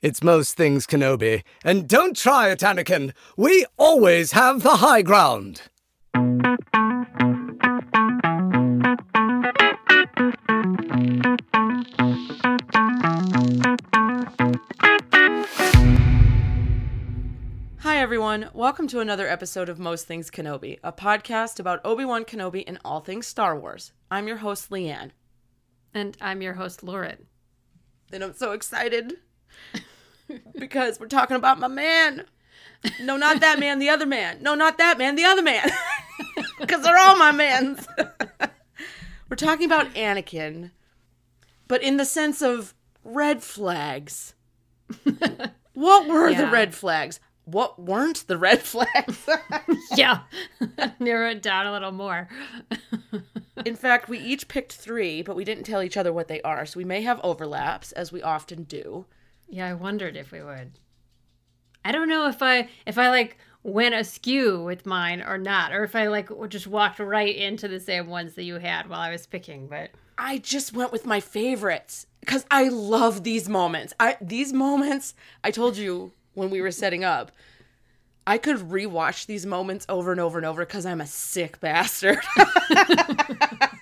[0.00, 1.42] It's most things Kenobi.
[1.64, 3.12] And don't try it, Anakin.
[3.36, 5.62] We always have the high ground.
[17.80, 18.50] Hi, everyone.
[18.54, 22.78] Welcome to another episode of Most Things Kenobi, a podcast about Obi Wan Kenobi and
[22.84, 23.92] all things Star Wars.
[24.12, 25.10] I'm your host, Leanne.
[25.92, 27.26] And I'm your host, Lauren.
[28.12, 29.14] And I'm so excited
[30.58, 32.24] because we're talking about my man.
[33.02, 34.38] No, not that man, the other man.
[34.40, 35.70] No, not that man, the other man.
[36.60, 37.86] Because they're all my mans.
[39.30, 40.72] we're talking about Anakin,
[41.68, 44.34] but in the sense of red flags.
[45.74, 47.20] what were the red flags?
[47.44, 49.28] What weren't the red flags?
[49.94, 50.22] Yeah.
[50.98, 52.28] Narrow it down a little more.
[53.64, 56.66] In fact, we each picked three, but we didn't tell each other what they are,
[56.66, 59.06] so we may have overlaps, as we often do.
[59.48, 60.72] Yeah, I wondered if we would.
[61.84, 65.84] I don't know if I if I like went askew with mine or not, or
[65.84, 69.10] if I like just walked right into the same ones that you had while I
[69.10, 69.68] was picking.
[69.68, 73.94] But I just went with my favorites because I love these moments.
[73.98, 75.14] I these moments.
[75.42, 77.32] I told you when we were setting up.
[78.26, 82.18] I could rewatch these moments over and over and over because I'm a sick bastard.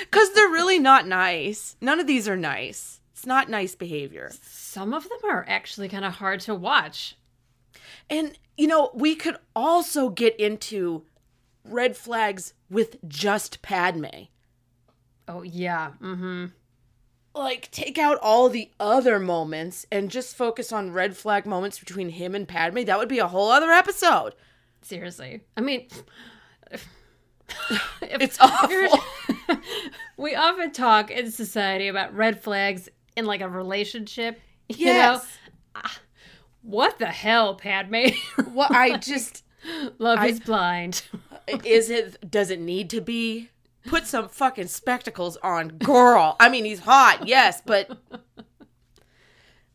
[0.00, 1.76] Because they're really not nice.
[1.80, 2.95] None of these are nice.
[3.26, 4.30] It's not nice behavior.
[4.44, 7.16] some of them are actually kind of hard to watch.
[8.08, 11.02] And, you know, we could also get into
[11.64, 14.28] red flags with just Padme.
[15.26, 15.94] Oh yeah.
[16.00, 16.46] Mm-hmm.
[17.34, 22.10] Like, take out all the other moments and just focus on red flag moments between
[22.10, 22.84] him and Padme.
[22.84, 24.34] That would be a whole other episode.
[24.82, 25.40] Seriously.
[25.56, 25.88] I mean.
[26.70, 26.86] if-
[28.02, 29.00] It's awful.
[30.16, 34.40] we often talk in society about red flags in like a relationship.
[34.68, 35.22] You Yes.
[35.22, 35.80] know?
[35.84, 35.98] Ah,
[36.62, 38.06] What the hell, Padme?
[38.52, 39.44] Well, I just.
[39.98, 41.02] Love is blind.
[41.64, 42.28] Is it.
[42.30, 43.50] Does it need to be?
[43.86, 46.36] Put some fucking spectacles on, girl.
[46.40, 47.96] I mean, he's hot, yes, but.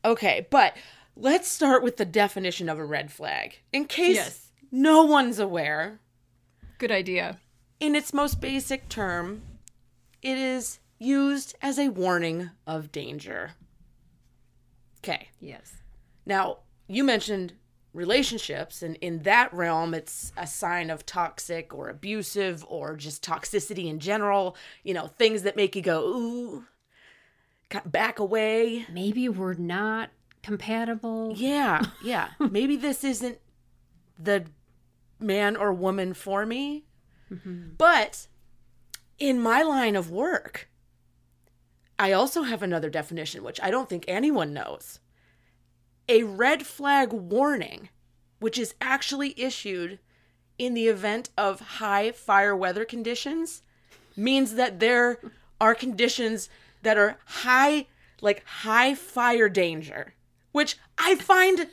[0.04, 0.76] Okay, but
[1.16, 3.60] let's start with the definition of a red flag.
[3.72, 4.48] In case Yes.
[4.72, 6.00] no one's aware,
[6.78, 7.40] Good idea.
[7.80, 9.44] in its most basic term,
[10.22, 13.52] it is used as a warning of danger.
[15.00, 15.30] Okay.
[15.40, 15.74] Yes.
[16.26, 17.54] Now, you mentioned
[17.94, 23.88] relationships, and in that realm, it's a sign of toxic or abusive or just toxicity
[23.88, 24.56] in general.
[24.84, 26.66] You know, things that make you go, ooh,
[27.86, 28.86] back away.
[28.92, 30.12] Maybe we're not
[30.44, 31.34] compatible.
[31.36, 32.30] Yeah, yeah.
[32.40, 33.40] Maybe this isn't
[34.20, 34.46] the
[35.20, 36.86] man or woman for me.
[37.32, 37.70] Mm-hmm.
[37.78, 38.28] But
[39.18, 40.68] in my line of work,
[42.02, 45.00] I also have another definition, which I don't think anyone knows.
[46.10, 47.90] A red flag warning,
[48.40, 50.00] which is actually issued
[50.58, 53.62] in the event of high fire weather conditions,
[54.18, 55.20] means that there
[55.62, 56.50] are conditions
[56.82, 57.86] that are high,
[58.20, 60.16] like high fire danger,
[60.54, 61.70] which I find.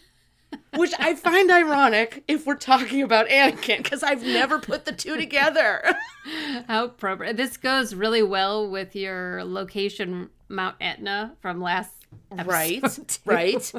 [0.76, 5.16] Which I find ironic if we're talking about Anakin, because I've never put the two
[5.16, 5.82] together.
[6.68, 7.36] How appropriate.
[7.36, 11.92] This goes really well with your location, Mount Etna, from last
[12.46, 12.82] right
[13.26, 13.72] right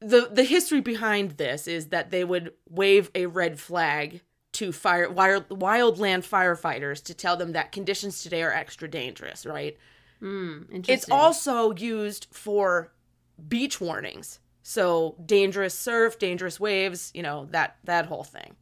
[0.00, 5.10] the the history behind this is that they would wave a red flag to fire
[5.10, 9.76] wild, wildland firefighters to tell them that conditions today are extra dangerous right
[10.22, 10.94] Mm, Interesting.
[10.94, 12.92] it's also used for
[13.48, 14.38] beach warnings.
[14.62, 18.56] So dangerous surf dangerous waves you know that that whole thing.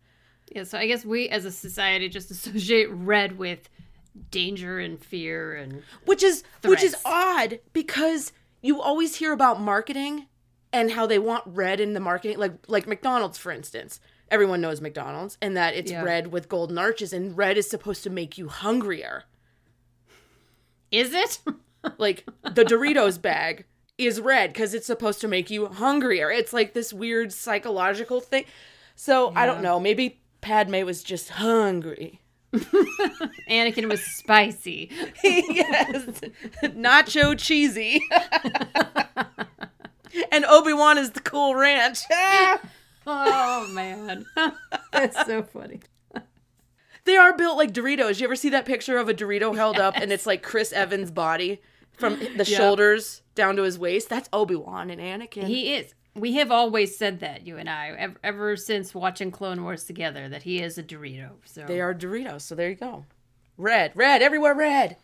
[0.54, 3.69] Yeah, so I guess we as a society just associate red with
[4.30, 8.32] danger and fear and which is which is odd because
[8.62, 10.26] you always hear about marketing
[10.72, 14.00] and how they want red in the marketing like like McDonald's for instance.
[14.30, 16.02] Everyone knows McDonald's and that it's Yeah.
[16.02, 19.25] red with golden arches and red is supposed to make you hungrier.
[20.90, 21.38] Is it?
[21.98, 23.64] like the Doritos bag
[23.98, 28.44] is red cuz it's supposed to make you hungrier it's like this weird psychological thing
[28.94, 32.20] so I don't know maybe Padme was just hungry
[33.50, 34.90] Anakin was spicy.
[35.22, 36.20] yes,
[36.62, 38.00] nacho cheesy.
[40.32, 41.98] and Obi Wan is the cool ranch.
[43.06, 44.24] Oh man.
[44.92, 45.80] That's so funny.
[47.04, 48.20] they are built like Doritos.
[48.20, 51.10] You ever see that picture of a Dorito held up and it's like Chris Evans'
[51.10, 51.60] body
[51.98, 54.08] from the shoulders down to his waist?
[54.08, 55.44] That's Obi Wan and Anakin.
[55.44, 55.94] He is.
[56.14, 60.28] We have always said that, you and I, ever, ever since watching Clone Wars together,
[60.28, 61.32] that he is a Dorito.
[61.44, 62.40] So they are Doritos.
[62.42, 63.04] So there you go.
[63.56, 64.96] Red, red, everywhere red.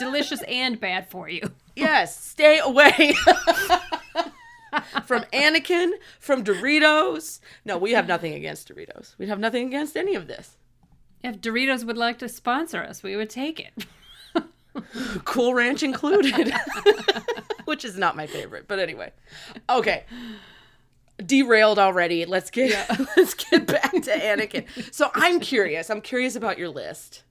[0.00, 1.42] delicious and bad for you.
[1.78, 3.12] Yes, stay away
[5.04, 7.40] from Anakin, from Doritos.
[7.66, 9.14] No, we have nothing against Doritos.
[9.18, 10.56] We have nothing against any of this.
[11.22, 13.84] If Doritos would like to sponsor us, we would take it.
[15.24, 16.52] Cool Ranch included,
[17.64, 18.66] which is not my favorite.
[18.68, 19.12] But anyway,
[19.68, 20.04] okay.
[21.24, 22.24] Derailed already.
[22.26, 24.66] Let's get let's get back to Anakin.
[24.94, 25.88] So I'm curious.
[25.90, 27.22] I'm curious about your list.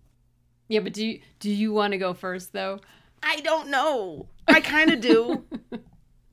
[0.67, 2.79] Yeah, but do you do you want to go first though?
[3.21, 4.27] I don't know.
[4.47, 5.45] I kind of do.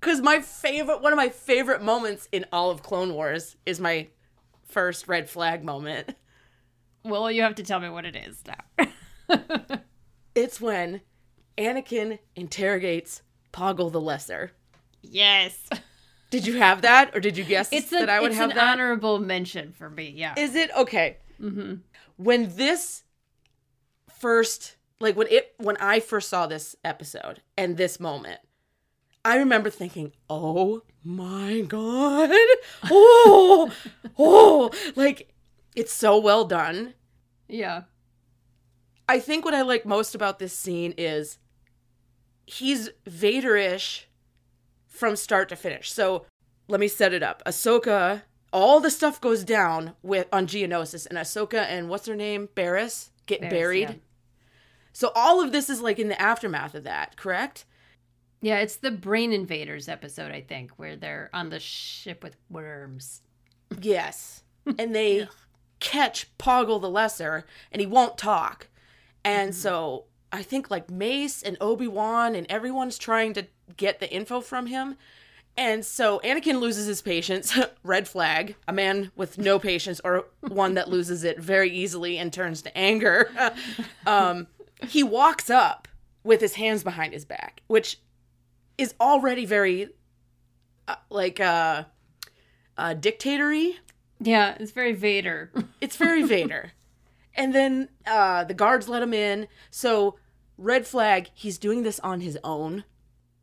[0.01, 4.09] Cuz my favorite one of my favorite moments in all of Clone Wars is my
[4.67, 6.15] first red flag moment.
[7.05, 9.79] Well, you have to tell me what it is now.
[10.35, 11.01] It's when
[11.59, 14.53] Anakin interrogates Poggle the Lesser.
[15.03, 15.59] yes.
[16.31, 18.57] Did you have that or did you guess It's, that I would it's have an
[18.57, 18.73] that?
[18.73, 20.15] honorable mention for me.
[20.17, 20.33] Yeah.
[20.39, 21.19] Is it okay?
[21.39, 21.75] Mm-hmm.
[22.17, 23.03] When this
[24.19, 28.41] first, like when it, when I first saw this episode and this moment,
[29.27, 32.31] I remember thinking, "Oh my god,
[32.85, 33.71] oh,
[34.19, 35.35] oh!" Like
[35.77, 36.95] it's so well done.
[37.47, 37.83] yeah.
[39.09, 41.39] I think what I like most about this scene is
[42.47, 44.05] he's Vaderish
[44.89, 45.93] from start to finish.
[45.93, 46.27] So
[46.69, 47.43] let me set it up.
[47.45, 48.23] Ahsoka,
[48.53, 53.11] all the stuff goes down with on Geonosis, and Ahsoka and what's her name, Barriss,
[53.27, 53.89] get Barriss, buried.
[53.89, 53.95] yeah.
[54.93, 57.65] So all of this is like in the aftermath of that, correct?
[58.43, 63.23] Yeah, it's the Brain Invaders episode, I think, where they're on the ship with worms.
[63.81, 64.43] Yes.
[64.79, 65.29] And they
[65.81, 68.69] catch Poggle the Lesser, and he won't talk.
[69.25, 73.47] And so I think like Mace and Obi Wan and everyone's trying to
[73.77, 74.97] get the info from him.
[75.57, 77.59] And so Anakin loses his patience.
[77.83, 78.57] Red flag.
[78.67, 82.77] A man with no patience, or one that loses it very easily and turns to
[82.77, 83.31] anger.
[84.07, 84.47] um,
[84.89, 85.89] he walks up
[86.25, 87.99] with his hands behind his back, which
[88.79, 89.89] is already very
[90.89, 91.85] uh, like uh,
[92.79, 93.77] uh, dictatory.
[94.21, 95.51] Yeah, it's very Vader.
[95.81, 96.73] It's very Vader.
[97.35, 99.49] And then uh, the guards let him in.
[99.71, 100.17] So,
[100.59, 102.85] red flag, he's doing this on his own.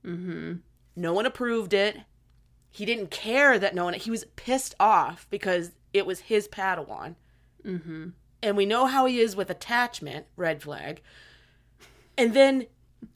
[0.06, 0.56] Mm-hmm.
[0.95, 1.97] No one approved it.
[2.71, 7.15] He didn't care that no one, he was pissed off because it was his Padawan.
[7.65, 8.09] Mm-hmm.
[8.41, 11.01] And we know how he is with attachment, red flag.
[12.18, 12.68] And then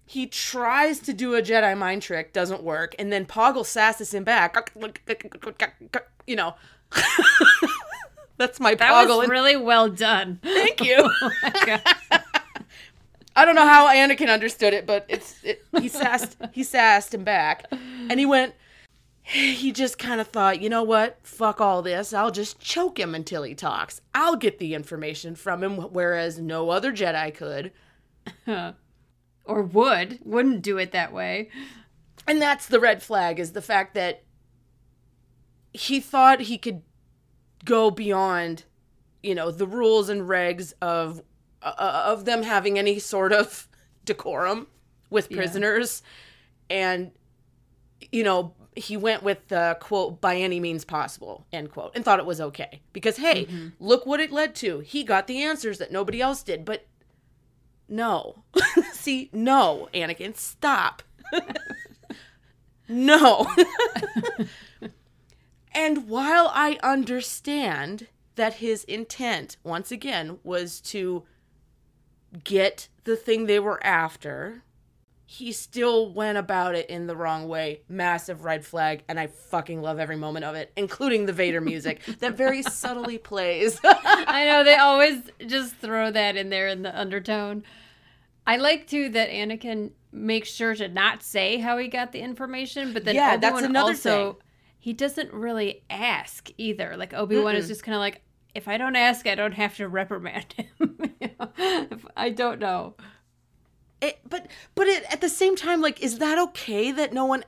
[0.06, 2.96] he tries to do a Jedi mind trick, doesn't work.
[2.98, 4.56] And then Poggle sasses him back.
[6.26, 6.56] You know.
[8.44, 9.20] That's my That Poggle.
[9.20, 10.38] was really well done.
[10.44, 12.20] Thank oh you.
[13.38, 17.24] I don't know how Anakin understood it, but it's it, he sassed he sassed him
[17.24, 18.54] back, and he went.
[19.26, 21.18] He just kind of thought, you know what?
[21.24, 22.12] Fuck all this.
[22.12, 24.02] I'll just choke him until he talks.
[24.14, 27.72] I'll get the information from him, whereas no other Jedi could.
[29.46, 30.20] or would.
[30.26, 31.50] Wouldn't do it that way.
[32.28, 34.24] And that's the red flag: is the fact that
[35.72, 36.82] he thought he could
[37.64, 38.64] go beyond,
[39.22, 41.22] you know, the rules and regs of
[41.62, 43.68] uh, of them having any sort of
[44.06, 44.68] decorum
[45.10, 46.02] with prisoners,
[46.70, 47.12] and
[48.12, 52.20] you know he went with the quote by any means possible end quote and thought
[52.20, 52.82] it was okay.
[52.92, 53.48] Because hey
[53.80, 54.80] look what it led to.
[54.80, 56.88] He got the answers that nobody else did but
[57.88, 58.44] no.
[58.94, 60.36] See no anakin.
[60.36, 61.04] Stop.
[62.90, 63.48] No
[65.74, 71.24] and while i understand that his intent once again was to
[72.44, 74.64] get the thing they were after
[75.34, 77.82] he still went about it in the wrong way.
[77.90, 82.06] Massive red flag, and I fucking love every moment of it, including the Vader music
[82.20, 83.80] that very subtly plays.
[83.84, 87.64] I know they always just throw that in there in the undertone.
[88.46, 92.94] I like too that Anakin makes sure to not say how he got the information,
[92.94, 94.42] but then Yeah, that's another also thing.
[94.84, 96.98] He doesn't really ask either.
[96.98, 98.22] Like Obi Wan is just kind of like,
[98.54, 100.68] if I don't ask, I don't have to reprimand him.
[101.22, 101.88] You know?
[102.18, 102.96] I don't know.
[104.02, 107.46] It, but but it, at the same time, like, is that okay that no one?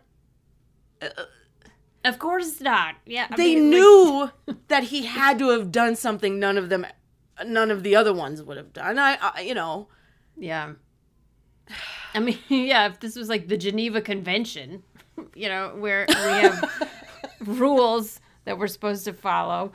[2.05, 2.95] Of course not.
[3.05, 4.29] Yeah, I They mean, like- knew
[4.69, 6.39] that he had to have done something.
[6.39, 6.85] None of them,
[7.45, 8.97] none of the other ones would have done.
[8.97, 9.89] I, I you know,
[10.37, 10.73] Yeah.
[12.13, 14.83] I mean, yeah, if this was like the Geneva Convention,
[15.35, 16.63] you know, where we have
[17.47, 19.71] rules that we're supposed to follow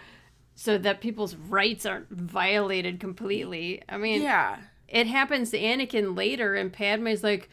[0.54, 3.82] so that people's rights aren't violated completely.
[3.88, 4.58] I mean, yeah,
[4.88, 7.48] it happens to Anakin later, and Padme's like,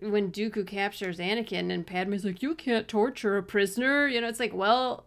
[0.00, 4.08] when Dooku captures Anakin, and Padme's like, you can't torture a prisoner.
[4.08, 5.06] You know, it's like, well,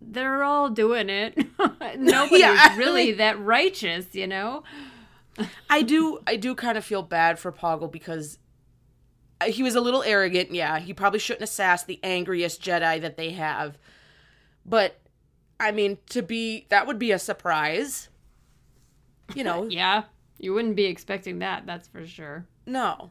[0.00, 1.36] they're all doing it.
[1.98, 4.62] Nobody's Yeah, really that righteous, you know?
[5.68, 6.20] I do.
[6.26, 8.38] I do kind of feel bad for Poggle because
[9.44, 10.52] Uh, he was a little arrogant.
[10.52, 13.78] Yeah, he probably shouldn't have sassed the angriest Jedi that they have.
[14.64, 15.00] But
[15.60, 18.08] I mean, to be that would be a surprise.
[19.34, 20.04] You know, Yeah,
[20.38, 21.66] you wouldn't be expecting that.
[21.66, 22.46] That's for sure.
[22.66, 23.10] no.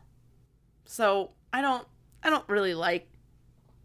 [0.85, 1.87] So I don't.
[2.23, 3.07] I don't really like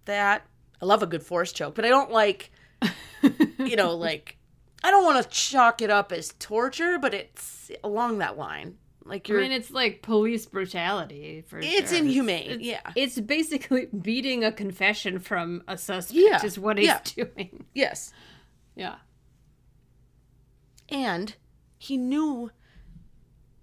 [0.05, 0.47] that.
[0.81, 2.51] I love a good force choke, but I don't like.
[3.59, 4.37] you know, like
[4.83, 8.79] I don't want to chalk it up as torture, but it's along that line.
[9.09, 9.41] Like I you're.
[9.43, 11.99] mean, it's like police brutality for It's sure.
[11.99, 12.81] inhumane, It's, yeah.
[12.95, 16.19] it's basically beating a confession from a suspect.
[16.21, 17.01] Yeah, is what he's yeah.
[17.17, 17.65] doing.
[17.75, 18.13] yes.
[18.77, 18.97] Yeah,
[20.89, 21.35] And
[21.79, 22.51] he knew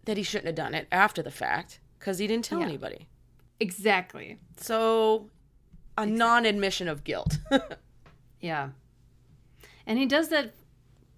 [0.06, 2.66] that he shouldn't have done it after the fact because he didn't tell Yeah.
[2.66, 3.08] anybody.
[3.60, 4.38] exactly.
[4.58, 5.30] So,
[5.98, 7.38] a non admission of guilt.
[8.42, 8.70] Yeah,
[9.88, 10.54] and he does that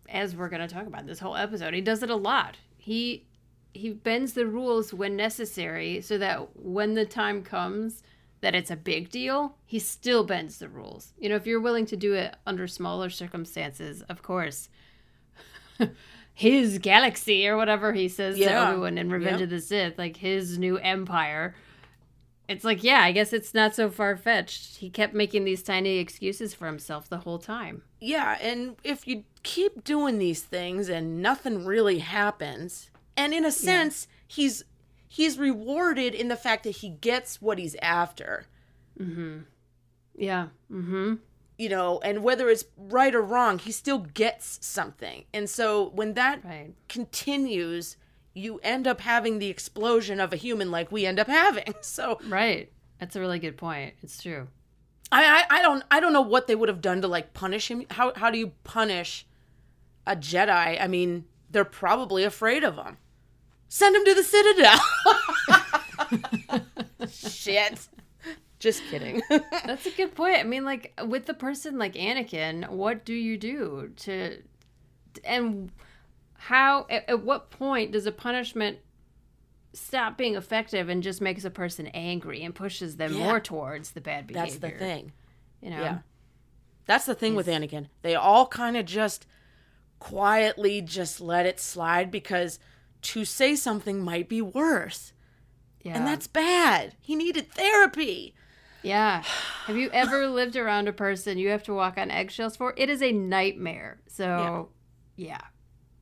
[0.07, 1.73] as we're going to talk about this whole episode.
[1.73, 2.55] He does it a lot.
[2.77, 3.26] He
[3.77, 8.03] he bends the rules when necessary, so that when the time comes
[8.41, 11.13] that it's a big deal, he still bends the rules.
[11.19, 14.69] You know, if you're willing to do it under smaller circumstances, of course.
[16.33, 18.65] his galaxy or whatever he says Yeah.
[18.65, 19.43] to Obi-Wan in Revenge Yep.
[19.45, 21.55] of the Sith, like his new empire.
[22.47, 24.77] It's like, yeah, I guess it's not so far fetched.
[24.77, 27.81] He kept making these tiny excuses for himself the whole time.
[27.99, 33.51] yeah, and if you keep doing these things and nothing really happens, and in a
[33.51, 34.63] sense, he's
[35.09, 38.45] he's rewarded in the fact that he gets what he's after.
[40.15, 40.47] Yeah.
[40.71, 41.15] Mm-hmm.
[41.57, 45.25] You know, and whether it's right or wrong, he still gets something.
[45.33, 46.73] And so when that Right.
[46.87, 47.97] continues,
[48.33, 51.73] you end up having the explosion of a human like we end up having.
[51.81, 52.71] So Right.
[52.99, 53.95] That's a really good point.
[54.03, 54.47] It's true.
[55.11, 57.69] I, I, I don't I don't know what they would have done to like punish
[57.71, 57.85] him.
[57.91, 59.25] How how do you punish
[60.05, 60.81] a Jedi?
[60.81, 62.97] I mean, they're probably afraid of him.
[63.69, 64.79] Send him to the Citadel.
[67.09, 67.87] Shit.
[68.59, 69.21] Just kidding.
[69.65, 70.37] That's a good point.
[70.37, 74.41] I mean, like with the person like Anakin, what do you do to,
[75.23, 75.71] and
[76.37, 76.87] how?
[76.89, 78.79] At, at what point does a punishment
[79.73, 83.25] stop being effective and just makes a person angry and pushes them Yeah.
[83.25, 84.57] more towards the bad behavior?
[84.59, 85.11] That's the thing.
[85.61, 85.81] You know.
[85.81, 85.97] Yeah.
[86.87, 87.87] That's the thing with Anakin.
[88.01, 89.27] They all kind of just
[89.99, 92.59] quietly just let it slide because
[93.01, 95.13] to say something might be worse.
[95.81, 95.97] Yeah.
[95.97, 96.95] And that's bad.
[97.01, 98.33] He needed therapy.
[98.83, 99.23] Yeah.
[99.65, 102.73] Have you ever lived around a person you have to walk on eggshells for?
[102.77, 103.99] It is a nightmare.
[104.07, 104.69] So,
[105.15, 105.41] yeah.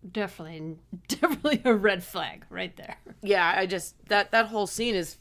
[0.10, 2.98] Definitely definitely a red flag right there.
[3.24, 5.18] yeah i just that that whole scene is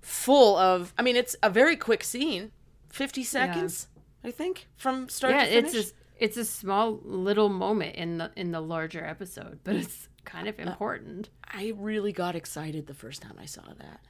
[0.00, 2.52] full of i mean it's a very quick scene
[2.90, 3.88] 50 seconds
[4.22, 8.18] i think from start yeah, to finish it's a it's a small little moment in
[8.18, 11.30] the in the larger episode, but it's kind Uh, of important.
[11.44, 14.00] i really got excited the first time i saw that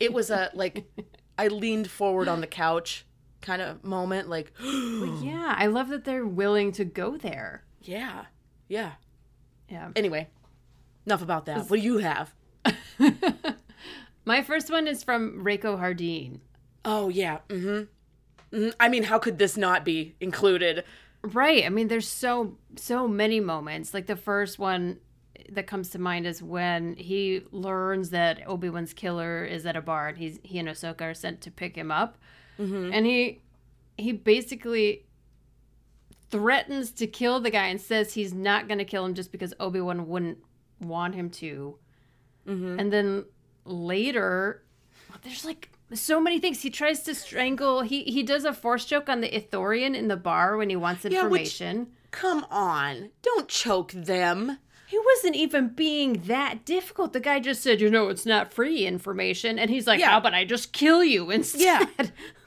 [0.00, 0.84] it was a like
[1.38, 3.06] i leaned forward on the couch
[3.40, 7.64] kind of moment like yeah, I love that they're willing to go there.
[7.82, 8.26] yeah
[8.68, 8.92] yeah
[9.68, 9.90] Yeah.
[9.96, 10.28] anyway
[11.06, 12.34] enough about that what do you have
[14.24, 16.38] My first one is from Rako Hardeen.
[16.84, 17.84] oh yeah mm-hmm.
[18.56, 20.84] hmm i mean how could this not be included
[21.22, 21.64] Right.
[21.64, 23.94] I mean, there's so so many moments.
[23.94, 24.98] Like the first one
[25.50, 29.80] that comes to mind is when he learns that Obi Wan's killer is at a
[29.80, 32.18] bar, and he's he and Ahsoka are sent to pick him up,
[32.58, 32.90] mm-hmm.
[32.92, 33.42] and he
[33.96, 35.06] he basically
[36.30, 39.52] threatens to kill the guy and says he's not going to kill him just because
[39.60, 40.38] Obi Wan wouldn't
[40.80, 41.78] want him to,
[42.46, 42.80] mm-hmm.
[42.80, 43.24] and then
[43.64, 44.64] later
[45.22, 46.62] there's like so many things.
[46.62, 47.82] He tries to strangle.
[47.82, 51.04] He he does a force choke on the Ithorian in the bar when he wants
[51.04, 51.76] information.
[51.76, 57.14] Yeah, which- come on don't choke them He wasn't even being that difficult.
[57.14, 59.58] The guy just said, you know, it's not free information.
[59.58, 60.10] And he's like, Yeah.
[60.10, 61.60] how about I just kill you instead?
[61.62, 61.86] Yeah.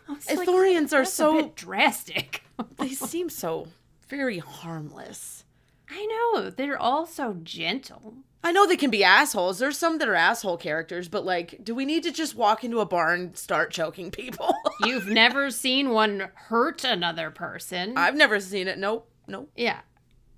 [0.08, 2.44] I was like, Ithorians are so drastic.
[2.78, 3.68] they seem so
[4.08, 5.46] very harmless.
[5.90, 6.52] I know.
[6.52, 8.14] They're all so gentle.
[8.46, 9.58] I know they can be assholes.
[9.58, 12.80] There's some that are asshole characters, but like, do we need to just walk into
[12.80, 14.54] a bar and start choking people?
[14.86, 17.98] You've never seen one hurt another person.
[17.98, 18.78] I've never seen it.
[18.78, 19.10] Nope.
[19.28, 19.50] Nope.
[19.56, 19.80] Yeah.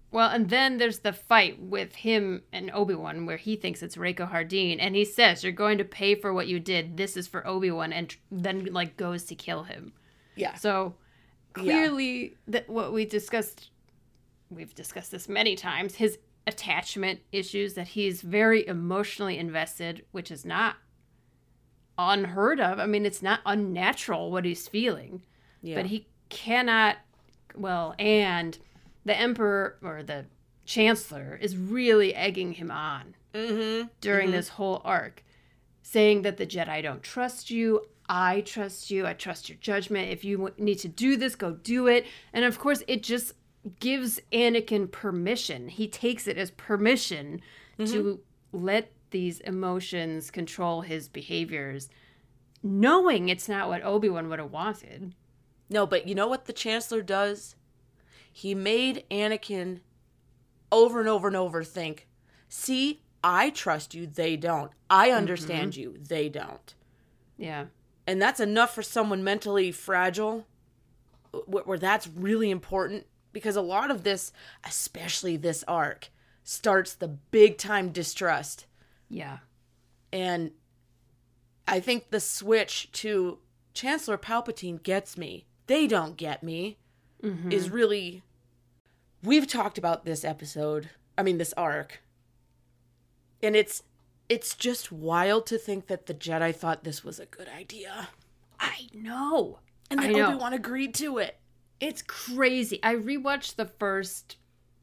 [0.10, 3.98] Well, and then there's the fight with him and Obi Wan, where he thinks it's
[3.98, 6.96] Rako Hardeen, and he says, "You're going to pay for what you did.
[6.96, 9.92] This is for Obi Wan," and then like goes to kill him.
[10.36, 10.56] Yeah.
[10.56, 10.96] So
[11.52, 13.70] clearly, that what we discussed,
[14.50, 15.96] we've discussed this many times.
[15.96, 20.78] His attachment issues that he's very emotionally invested, which is not
[21.98, 22.80] unheard of.
[22.80, 25.24] I mean, it's not unnatural what he's feeling
[25.62, 25.76] Yeah.
[25.76, 26.98] but he cannot
[27.56, 28.58] well and
[29.06, 30.26] the emperor or the
[30.66, 33.88] chancellor is really egging him on mm-hmm.
[34.02, 35.24] during this whole arc
[35.82, 40.26] saying that the jedi don't trust you i trust you i trust your judgment if
[40.26, 43.34] you need to do this go do it and of course it just
[43.80, 47.42] gives anakin permission he takes it as permission
[47.78, 48.66] to mm-hmm.
[48.66, 51.90] let these emotions control his behaviors
[52.64, 55.14] knowing it's not what obi-wan would have wanted
[55.70, 57.56] No, but you know what the Chancellor does?
[58.32, 59.82] He made Anakin
[60.72, 62.08] over and over and over think,
[62.48, 64.72] see, I trust you, they don't.
[64.90, 65.18] I mm-hmm.
[65.18, 66.74] understand you, they don't.
[67.38, 67.66] yeah
[68.06, 70.48] And that's enough for someone mentally fragile,
[71.46, 73.06] where, where that's really important
[73.38, 74.32] because a lot of this,
[74.66, 76.10] especially this arc,
[76.44, 78.66] starts the big time distrust.
[79.10, 79.38] yeah
[80.12, 80.52] And
[81.68, 83.40] I think the switch to
[83.74, 85.46] Chancellor Palpatine gets me.
[85.68, 86.78] They don't get me.
[87.22, 87.52] Mm-hmm.
[87.52, 88.24] Is really.
[89.24, 90.90] We've talked about this episode.
[91.18, 92.02] I mean, this arc.
[93.44, 93.84] And it's.
[94.30, 98.10] It's just wild to think that the Jedi thought this was a good idea.
[98.60, 99.60] I know.
[99.90, 100.28] And then know.
[100.28, 101.40] Obi Wan agreed to it.
[101.80, 102.80] It's crazy.
[102.82, 104.38] I rewatched the first,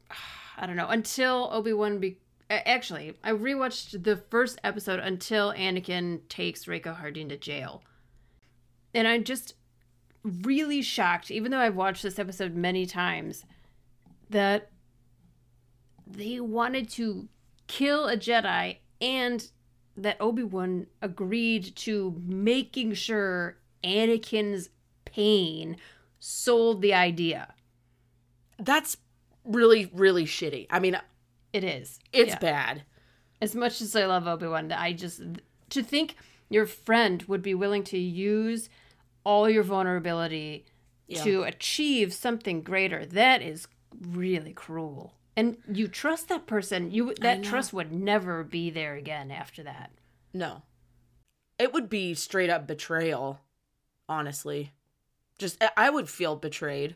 [0.57, 2.17] I don't know, until Obi Wan be.
[2.49, 7.81] Actually, I rewatched the first episode until Anakin takes Rako Hardeen to jail.
[8.93, 9.55] And I'm just
[10.23, 13.45] really shocked, even though I've watched this episode many times,
[14.29, 14.69] that
[16.05, 17.27] they wanted to
[17.65, 19.49] kill a Jedi and
[19.97, 24.69] that Obi-Wan agreed to making sure Anakin's
[25.05, 25.77] pain
[26.27, 27.53] sold the idea.
[28.57, 28.97] That's
[29.43, 30.65] really, really shitty.
[30.71, 30.99] I mean,
[31.53, 31.99] It is.
[32.11, 32.39] it's Yeah.
[32.39, 32.83] bad.
[33.41, 35.21] As much as I love Obi-Wan, I just
[35.69, 36.15] to think
[36.49, 38.69] your friend would be willing to use
[39.23, 40.65] all your vulnerability
[41.13, 43.67] to achieve something greater, that is
[44.01, 45.13] really cruel.
[45.37, 49.91] And you trust that person, you that trust would never be there again after that.
[50.33, 50.63] No.
[51.59, 53.41] It would be straight up betrayal,
[54.09, 54.71] honestly.
[55.37, 56.95] Just, I- would feel betrayed.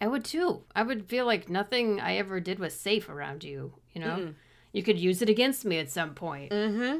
[0.00, 0.64] I would too.
[0.74, 4.34] I would feel like nothing I ever did was safe around you, you know?
[4.72, 6.50] You could use it against me at some point.
[6.50, 6.98] Mm-hmm.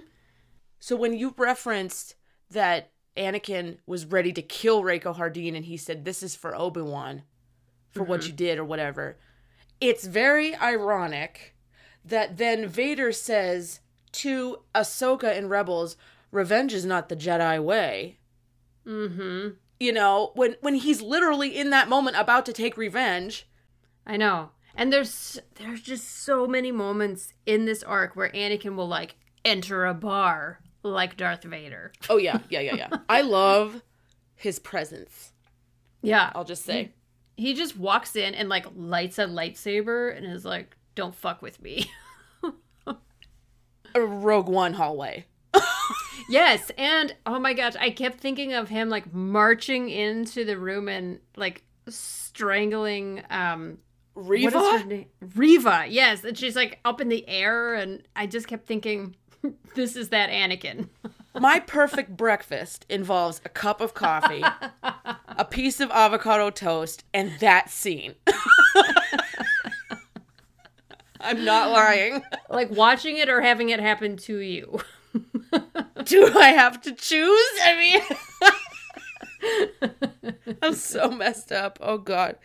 [0.78, 2.14] So when you referenced
[2.50, 6.82] that Anakin was ready to kill Rako Hardeen and he said, This is for Obi
[6.82, 7.22] Wan,
[7.90, 9.18] for what you did or whatever,
[9.80, 11.56] it's very ironic
[12.04, 13.80] that then Vader says
[14.12, 15.96] to Ahsoka and Rebels,
[16.30, 18.18] Revenge is not the Jedi way.
[18.86, 19.56] Mhm.
[19.80, 23.48] You know, when when he's literally in that moment about to take revenge.
[24.06, 24.50] I know.
[24.76, 29.84] And there's there's just so many moments in this arc where Anakin will like enter
[29.84, 31.92] a bar like Darth Vader.
[32.08, 32.88] Oh yeah, yeah, yeah, yeah.
[33.08, 33.82] I love
[34.34, 35.32] his presence.
[36.02, 36.30] Yeah.
[36.34, 36.92] I'll just say.
[37.36, 41.60] He just walks in and like lights a lightsaber and is like, "Don't fuck with
[41.60, 41.90] me."
[43.96, 45.26] A Rogue One hallway.
[46.28, 50.88] Yes, and oh my gosh, I kept thinking of him like marching into the room
[50.88, 53.78] and like strangling um
[54.14, 54.58] Reva?
[54.58, 55.06] What is her name?
[55.34, 56.24] Reva, yes.
[56.24, 59.16] And she's like up in the air, and I just kept thinking,
[59.74, 60.88] this is that Anakin.
[61.36, 64.44] My perfect breakfast involves a cup of coffee,
[65.26, 68.14] a piece of avocado toast, and that scene.
[71.20, 72.22] I'm not lying.
[72.48, 74.80] like watching it or having it happen to you.
[76.04, 77.50] Do I have to choose?
[77.62, 78.00] I
[79.80, 81.78] mean, I'm so messed up.
[81.80, 82.36] Oh, God.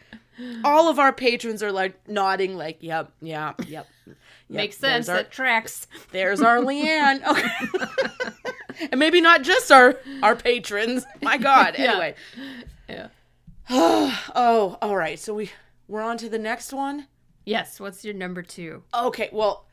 [0.63, 3.87] All of our patrons are like nodding, like, yep, yeah, yep.
[4.07, 4.15] yep.
[4.47, 5.09] Makes sense.
[5.09, 5.85] our- That tracks.
[6.11, 7.21] There's our Leanne.
[7.27, 8.87] Okay.
[8.91, 11.05] and maybe not just our our patrons.
[11.21, 11.75] My God.
[11.77, 11.91] Yeah.
[11.91, 12.15] Anyway.
[12.87, 13.07] Yeah.
[13.69, 15.19] oh, all right.
[15.19, 15.51] So we
[15.89, 17.07] we're on to the next one.
[17.45, 17.79] Yes.
[17.79, 18.83] What's your number two?
[18.93, 19.27] Okay.
[19.33, 19.65] Well,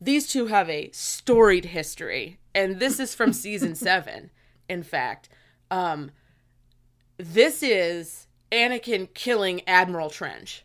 [0.00, 4.30] these two have a storied history, and this is from season seven.
[4.68, 5.28] In fact,
[5.70, 6.10] um,
[7.16, 10.64] this is Anakin killing Admiral Trench.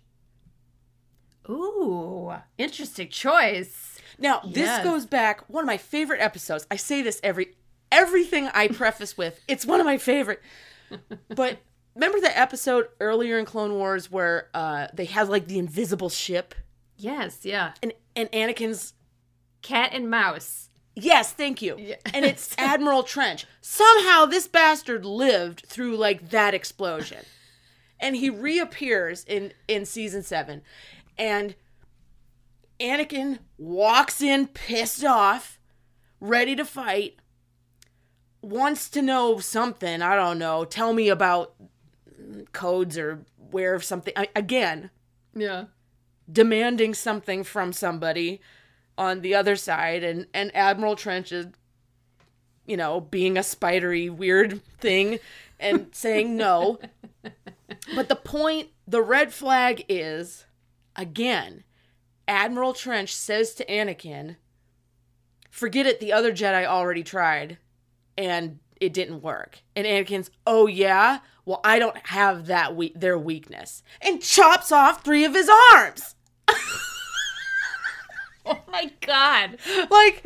[1.50, 3.98] Ooh, interesting choice.
[4.20, 6.68] Now, this goes back one of my favorite episodes.
[6.70, 7.56] I say this every
[7.92, 9.40] everything I preface with.
[9.48, 10.42] It's one of my favorite.
[11.30, 11.60] But
[11.96, 16.54] remember the episode earlier in Clone Wars where uh, they had like the invisible ship
[16.98, 17.74] Yes, yeah.
[17.82, 18.94] and and Anakin's
[19.62, 20.70] Cat and mouse.
[20.96, 21.76] Yes, thank you.
[22.14, 23.46] And it's Admiral Trench.
[23.62, 27.24] Somehow this bastard lived through like that explosion.
[28.00, 30.62] And he reappears in in season 7
[31.18, 31.56] and
[32.80, 35.60] Anakin walks in pissed off,
[36.22, 37.18] ready to fight,
[38.42, 41.56] wants to know something, I don't know, tell me about
[42.54, 44.92] codes or where of something I, again,
[45.36, 45.66] Yeah.
[46.32, 48.40] demanding something from somebody
[49.00, 51.48] on the other side and and admiral trench is
[52.68, 55.18] you know being a spidery weird thing
[55.60, 56.78] and saying no.
[57.96, 60.46] But the point the red flag is
[60.96, 61.64] again
[62.28, 64.36] admiral trench says to anakin
[65.50, 67.58] forget it the other jedi already tried
[68.18, 69.60] and it didn't work.
[69.76, 71.20] And anakin's oh yeah?
[71.46, 73.82] Well i don't have that we- their weakness.
[74.02, 76.16] And chops off three of his arms
[78.52, 79.58] Oh my god.
[79.92, 80.26] like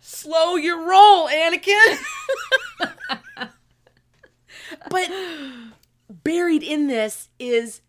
[0.00, 1.96] slow your roll anakin.
[4.90, 5.10] But
[6.10, 7.80] buried in this is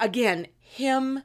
[0.00, 1.22] again him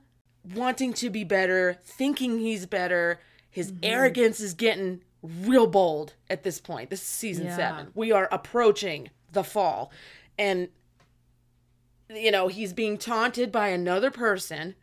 [0.54, 3.20] wanting to be better thinking he's better.
[3.50, 3.84] His mm-hmm.
[3.84, 6.90] arrogance is getting real bold at this point.
[6.90, 7.56] This is season Yeah.
[7.56, 9.92] 7 we are approaching the fall.
[10.38, 10.70] And
[12.10, 14.76] you know he's being taunted by another person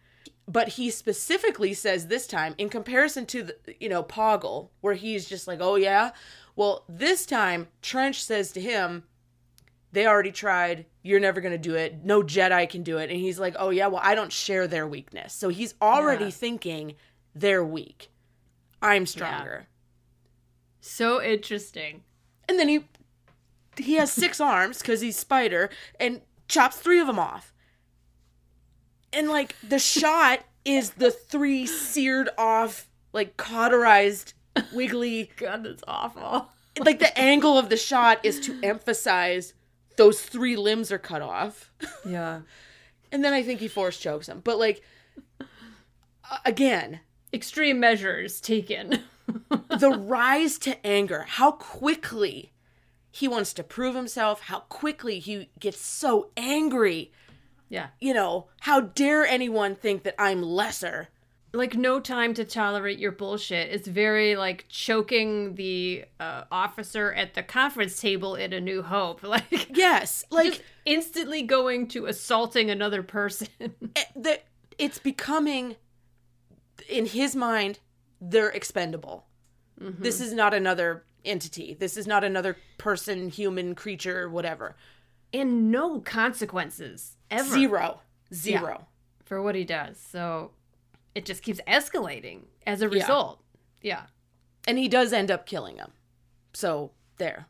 [0.49, 5.29] but he specifically says this time in comparison to the you know poggle where he's
[5.29, 6.11] just like oh yeah?
[6.57, 9.05] Well this time trench says to him
[9.93, 10.87] they already tried.
[11.03, 12.05] You're never going to do it.
[12.05, 13.11] No jedi can do it.
[13.11, 15.33] And he's like oh yeah well i don't share their weakness.
[15.35, 16.31] So he's already Yeah.
[16.31, 16.95] thinking
[17.35, 18.11] they're weak.
[18.83, 19.67] I'm stronger.
[20.81, 22.03] So interesting.
[22.49, 22.85] and then he
[23.77, 27.50] he has six arms because he's spider and chops three of them off
[29.13, 34.35] and like the shot is the three seared off like cauterized
[34.73, 36.49] wiggly God, that's awful.
[36.85, 39.55] like the angle of the shot is to emphasize
[39.97, 41.73] those three limbs are cut off
[42.07, 42.41] Yeah.
[43.13, 44.83] and then i think he force chokes him but like
[46.45, 47.01] again
[47.33, 49.05] Extreme measures taken.
[49.79, 52.53] the rise to anger, how quickly
[53.13, 57.13] he wants to prove himself, how quickly he gets so angry.
[57.71, 57.89] Yeah.
[58.01, 61.09] You know, how dare anyone think that I'm lesser?
[61.53, 63.71] Like no time to tolerate your bullshit.
[63.71, 69.23] It's very like choking the uh, officer at the conference table in A New Hope.
[69.27, 73.49] Like Yes, like instantly going to assaulting another person.
[73.97, 74.41] eh, the,
[74.77, 75.77] it's becoming,
[76.89, 77.79] in his mind,
[78.21, 79.27] they're expendable.
[79.79, 81.75] This is not another entity.
[81.79, 84.77] This is not another person, human, creature, whatever.
[85.33, 88.01] and no consequences ever Zero.
[88.33, 88.87] Zero.
[89.25, 89.99] for what he does.
[89.99, 90.53] So
[91.15, 92.95] it just keeps escalating as a Yeah.
[92.95, 93.41] result.
[93.83, 94.03] Yeah.
[94.69, 95.93] And he does end up killing him.
[96.53, 97.47] So, there.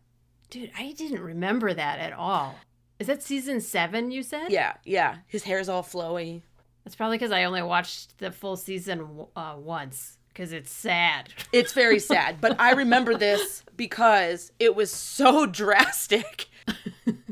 [0.50, 2.56] Dude, I didn't remember that at all.
[2.98, 4.50] Is that season seven, you said?
[4.50, 5.18] Yeah, yeah.
[5.26, 6.42] His hair's all flowy.
[6.84, 11.32] That's probably because I only watched the full season uh, once because it's sad.
[11.52, 16.48] It's very sad, but I remember this because it was so drastic.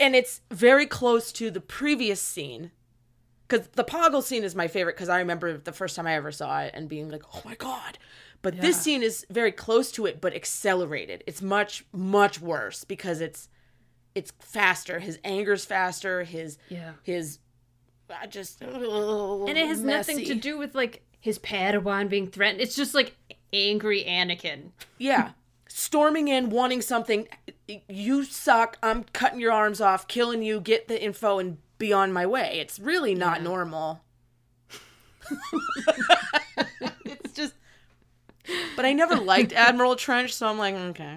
[0.00, 2.72] and it's very close to the previous scene.
[3.46, 6.32] Because the Poggle scene is my favorite because I remember the first time I ever
[6.32, 7.98] saw it and being like, oh my God.
[8.42, 11.22] But this scene is very close to it, but accelerated.
[11.26, 13.48] It's much, much worse because it's
[14.14, 14.98] it's faster.
[14.98, 16.24] His anger's faster.
[16.24, 16.92] His Yeah.
[17.02, 17.38] his
[18.08, 22.60] I just And it has nothing to do with like his Padawan being threatened.
[22.60, 23.14] It's just like
[23.52, 24.70] angry Anakin.
[24.98, 25.30] Yeah.
[25.72, 27.28] Storming in, wanting something.
[27.88, 28.76] You suck.
[28.82, 32.58] I'm cutting your arms off, killing you, get the info, and be on my way.
[32.58, 34.02] It's really not normal.
[37.04, 37.54] it's just.
[38.74, 41.16] But I never liked Admiral Trench, so I'm like, okay.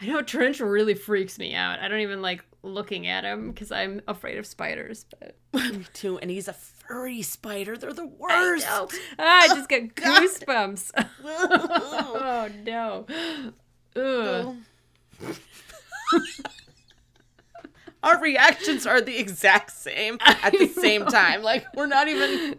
[0.00, 1.78] I know Trench really freaks me out.
[1.78, 5.06] I don't even like looking at him because I'm afraid of spiders.
[5.20, 6.18] But Me too.
[6.18, 7.76] And he's a furry spider.
[7.76, 8.66] They're the worst.
[8.68, 8.88] ah,
[9.18, 10.90] I just get goosebumps.
[11.24, 13.06] oh no.
[13.96, 14.56] Ugh.
[18.02, 21.42] Our reactions are the exact same at the same time.
[21.42, 22.58] Like, we're not even.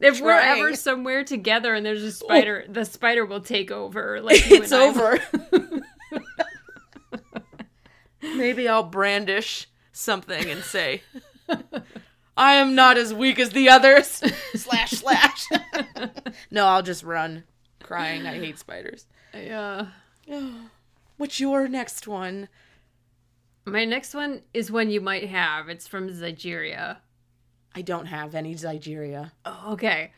[0.00, 2.10] if we're ever somewhere together and there's a oh.
[2.10, 4.20] spider, the spider will take over.
[4.20, 5.18] Like it's over.
[8.22, 11.02] Maybe I'll brandish something and say,
[12.36, 14.06] I am not as weak as the others.
[14.54, 15.44] slash, slash.
[16.50, 17.44] no, I'll just run
[17.82, 18.26] crying.
[18.26, 19.06] I hate spiders.
[19.34, 19.86] Yeah.
[20.26, 20.70] Oh.
[21.24, 22.48] What's your next one?
[23.64, 25.70] My next one is one you might have.
[25.70, 26.98] It's from Zygerria.
[27.74, 29.30] I don't have any Zygerria.
[29.46, 30.12] Oh, okay.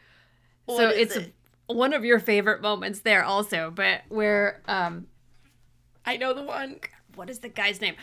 [0.69, 1.35] so What is it's it?
[1.69, 5.07] one of your favorite moments there also, but where um
[6.05, 6.81] I know the one.
[7.15, 7.95] what is the guy's name?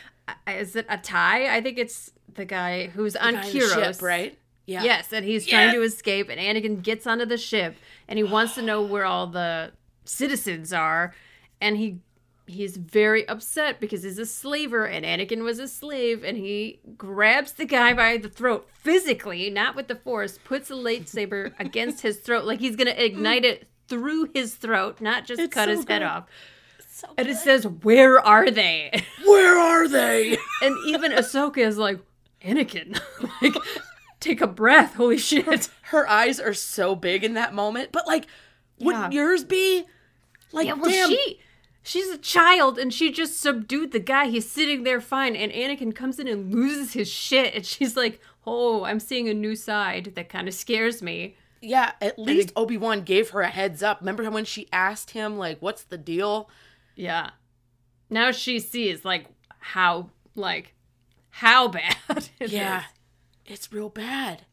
[0.48, 1.50] Is it Atai?
[1.50, 4.40] I think it's the guy who's on Guy in the Kiros, ship, right?
[4.66, 4.84] Yeah.
[4.84, 7.76] Yes, and he's trying to escape, and Anakin gets onto the ship,
[8.08, 9.74] and he wants to know where all the
[10.06, 11.14] citizens are,
[11.60, 12.00] and he
[12.46, 17.54] he's very upset because he's a slaver, and Anakin was a slave, and he grabs
[17.54, 22.18] the guy by the throat physically, not with the force, puts a lightsaber against his
[22.18, 25.80] throat, like he's gonna ignite it through his throat, not just It's cut so his
[25.82, 26.04] head good.
[26.04, 26.26] off.
[27.18, 30.38] and it says, "Where are they?" Where are they?
[30.62, 32.00] and even Ahsoka is like,
[32.44, 33.00] "Anakin,
[33.42, 33.56] like,
[34.20, 34.96] take a breath.
[34.96, 38.28] Holy shit!" Her eyes are so big in that moment, but like,
[38.80, 39.22] wouldn't Yeah.
[39.22, 39.86] yours be?
[40.52, 41.10] Like, Yeah, well, damn.
[41.10, 41.40] she
[41.84, 44.28] she's a child and she just subdued the guy.
[44.28, 48.20] He's sitting there fine, and Anakin comes in and loses his shit, and she's like,
[48.48, 52.78] "Oh, I'm seeing a new side that kind of scares me." Yeah, at least Obi
[52.78, 54.00] Wan gave her a heads up.
[54.02, 56.50] Remember when she asked him, like, "What's the deal?"
[56.96, 57.32] Yeah.
[58.10, 59.28] Now she sees like
[59.60, 60.74] how like
[61.30, 61.96] how bad.
[62.40, 62.86] it Yeah, is.
[63.54, 64.46] it's real bad.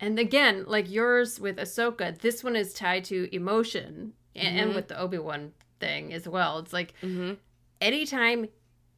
[0.00, 4.88] And again, like yours with Ahsoka, this one is tied to emotion and, and with
[4.88, 6.60] the Obi Wan thing as well.
[6.60, 7.34] It's like mm-hmm.
[7.80, 8.48] anytime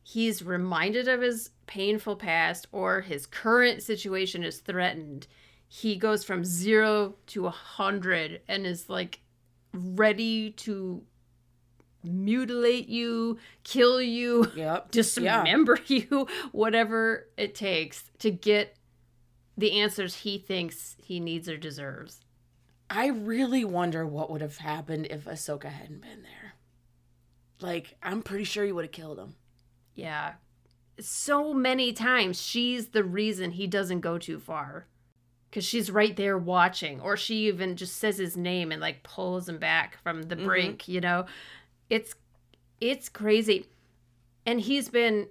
[0.03, 5.27] he's reminded of his painful past or his current situation is threatened,
[5.67, 9.21] he goes from zero to a hundred and is like
[9.73, 11.03] ready to
[12.05, 14.91] mutilate you, kill you, Yep.
[14.93, 18.77] dismember you, whatever it takes to get
[19.57, 22.21] the answers he thinks he needs or deserves.
[22.91, 26.54] I really wonder what would have happened if Ahsoka hadn't been there.
[27.61, 29.35] Like, I'm pretty sure he would have killed him.
[29.95, 30.35] Yeah.
[31.01, 34.87] So many times she's the reason he doesn't go too far.
[35.53, 39.49] Cause she's right there watching, or she even just says his name and like pulls
[39.49, 40.47] him back from the mm-hmm.
[40.47, 41.27] brink, you know?
[41.89, 42.15] It's
[42.81, 43.67] it's crazy.
[44.45, 45.29] And he's been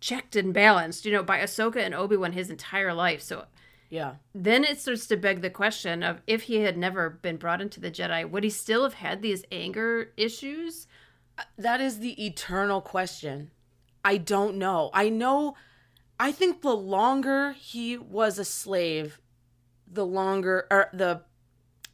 [0.00, 3.22] checked and balanced, you know, by Ahsoka and Obi-Wan his entire life.
[3.22, 3.44] So
[3.88, 4.16] Yeah.
[4.34, 7.78] then it starts to beg the question of if he had never been brought into
[7.78, 10.88] the Jedi, would he still have had these anger issues?
[11.56, 13.50] That is the eternal question.
[14.04, 14.90] I don't know.
[14.92, 15.54] I know
[16.22, 19.20] I think the longer he was a slave,
[19.90, 21.22] the longer or the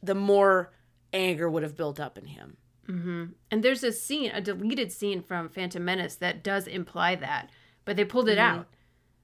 [0.03, 0.71] the more
[1.11, 2.57] anger would have built up in him.
[2.87, 3.25] Mm-hmm.
[3.51, 7.49] And there's a scene, a deleted scene from Phantom Menace that does imply that,
[7.85, 8.67] but they pulled it out.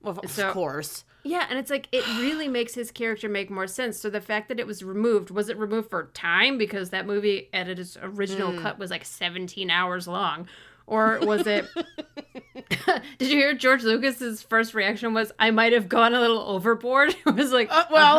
[0.05, 1.03] Of, So- course.
[1.27, 3.97] Yeah, and it's like it really makes his character make more sense.
[3.99, 7.49] So the fact that it was removed, was it removed for time because that movie
[7.51, 10.47] at its original cut was like 17 hours long?
[10.85, 11.65] Or was it
[13.17, 17.15] Did you hear George Lucas's first reaction was I might have gone a little overboard?
[17.25, 18.17] It was like, Uh, well.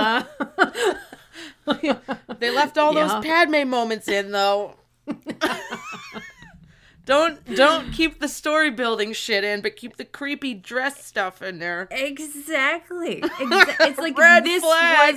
[0.48, 0.94] uh-huh.
[2.40, 3.06] They left all Yeah.
[3.06, 4.74] those Padme moments in though.
[7.06, 11.58] Don't don't keep the story building shit in, but keep the creepy dress stuff in
[11.58, 11.88] there.
[11.90, 13.20] Exactly.
[13.22, 15.14] Exa- it's like Red this flag.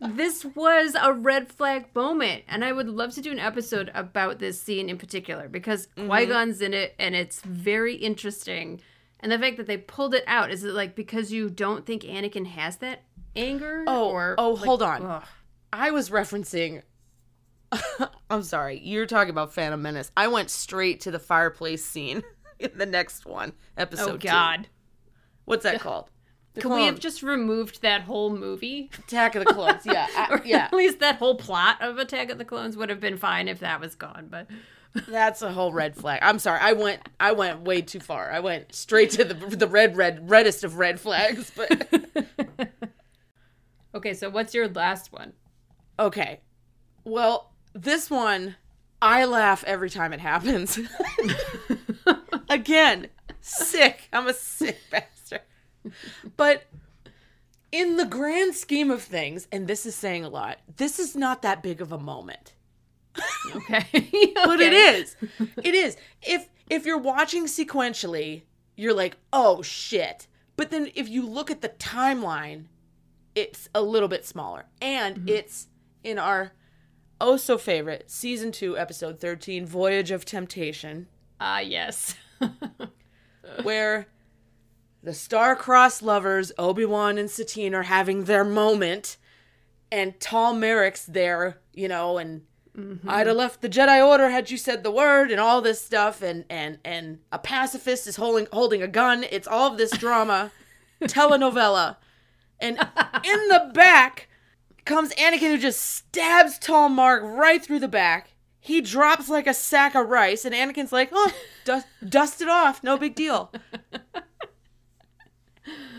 [0.00, 3.90] was this was a red flag moment, and I would love to do an episode
[3.94, 6.08] about this scene in particular because Mm-hmm.
[6.08, 8.80] Qui Gon's in it, and it's very interesting.
[9.20, 12.02] And the fact that they pulled it out is it like because you don't think
[12.04, 13.02] Anakin has that
[13.34, 13.82] anger?
[13.88, 15.04] Oh, or oh, like- hold on.
[15.04, 15.24] ugh.
[15.72, 16.82] I was referencing.
[18.30, 18.80] I'm sorry.
[18.82, 20.10] You're talking about Phantom Menace.
[20.16, 22.22] I went straight to the fireplace scene
[22.58, 24.08] in the next one, episode.
[24.08, 24.28] Oh two.
[24.28, 24.68] God!
[25.44, 26.10] What's that called?
[26.54, 28.90] The Could we have just removed that whole movie?
[28.98, 29.82] Attack of the Clones?
[29.84, 30.64] Yeah, I- yeah.
[30.64, 33.60] at least that whole plot of Attack of the Clones would have been fine if
[33.60, 34.28] that was gone.
[34.30, 34.46] But
[35.06, 36.20] That's a whole red flag.
[36.22, 36.58] I'm sorry.
[36.60, 37.02] I went.
[37.20, 38.30] I went way too far.
[38.32, 41.52] I went straight to the the red, red, reddest of red flags.
[41.54, 41.86] But
[43.94, 45.32] okay, so what's your last one?
[45.98, 46.40] okay.
[47.04, 48.56] Well, this one,
[49.00, 50.78] I laugh every time it happens.
[52.48, 53.08] Again,
[53.40, 54.08] sick.
[54.12, 55.42] I'm a sick bastard.
[56.36, 56.64] But
[57.70, 61.42] in the grand scheme of things, and this is saying a lot, this is not
[61.42, 62.54] that big of a moment.
[63.54, 63.84] Okay.
[64.44, 65.16] But it is.
[65.62, 65.96] It is.
[66.22, 68.42] If if you're watching sequentially,
[68.76, 72.64] you're like, "Oh shit." But then if you look at the timeline,
[73.34, 74.66] it's a little bit smaller.
[74.80, 75.28] And mm-hmm.
[75.28, 75.68] it's
[76.04, 76.52] in our
[77.20, 81.08] oh so favorite season 2 episode 13 Voyage of Temptation
[81.40, 82.16] Ah, yes.
[83.62, 84.08] where
[85.02, 89.16] the star-crossed lovers Obi-Wan and Satine are having their moment
[89.90, 92.42] and Tal Merrik's there, you know, and
[93.06, 96.22] I'd have left the Jedi Order had you said the word and all this stuff
[96.22, 99.24] and and and a pacifist is holding holding a gun.
[99.24, 100.52] It's all of this drama,
[101.02, 101.96] telenovela.
[102.60, 102.78] And
[103.24, 104.27] in the back
[104.88, 108.30] comes Anakin who just stabs Tal Merrik right through the back.
[108.58, 111.32] He drops like a sack of rice and Anakin's like, "Oh,
[111.64, 112.82] dust, dust it off.
[112.82, 113.52] No big deal."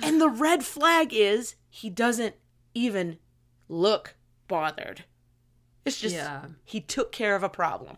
[0.03, 2.35] and the red flag is he doesn't
[2.73, 3.19] even
[3.69, 4.15] look
[4.47, 5.05] bothered.
[5.85, 6.45] It's just Yeah.
[6.65, 7.97] he took care of a problem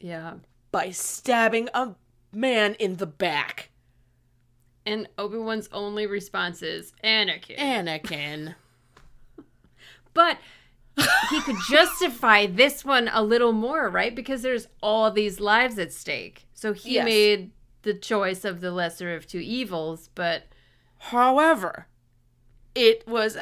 [0.00, 0.34] yeah.
[0.72, 1.94] by stabbing a
[2.32, 3.70] man in the back.
[4.86, 7.58] And Obi Wan's only response is Anakin.
[7.58, 8.54] Anakin.
[10.14, 10.38] But
[11.30, 14.14] he could justify this one a little more, right?
[14.14, 16.46] Because there's all these lives at stake.
[16.54, 17.04] So he Yes.
[17.04, 17.50] made
[17.82, 20.44] the choice of the lesser of two evils, but
[21.10, 21.86] However,
[22.74, 23.36] it was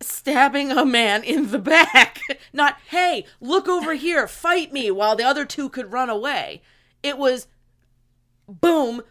[0.00, 2.20] stabbing a man in the back.
[2.52, 6.62] Not, hey, look over here, fight me, while the other two could run away.
[7.02, 7.48] It was
[8.46, 9.02] boom,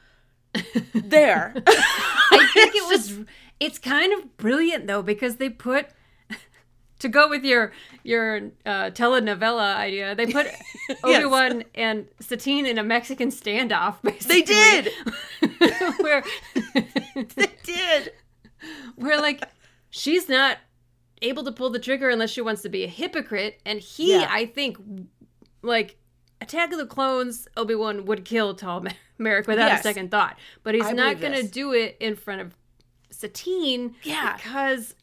[0.93, 1.53] there.
[1.67, 3.19] I think it was
[3.59, 5.87] it's kind of brilliant though because they put
[6.99, 7.71] to go with your
[8.03, 10.47] your uh, telenovela idea, they put
[11.03, 13.95] Obi Wan and Satine in a Mexican standoff.
[14.03, 14.91] Basically, They did.
[15.99, 16.23] where
[17.35, 18.11] they did.
[18.95, 19.43] where like
[19.89, 20.57] she's not
[21.21, 24.27] able to pull the trigger unless she wants to be a hypocrite, and he, Yeah.
[24.29, 24.77] I think,
[25.61, 25.97] like
[26.41, 28.85] Attack of the Clones, Obi Wan would kill Tal
[29.17, 29.79] Merrik without Yes.
[29.79, 32.55] a second thought, but he's I not going to do it in front of
[33.09, 34.35] Satine, Yeah.
[34.37, 34.93] because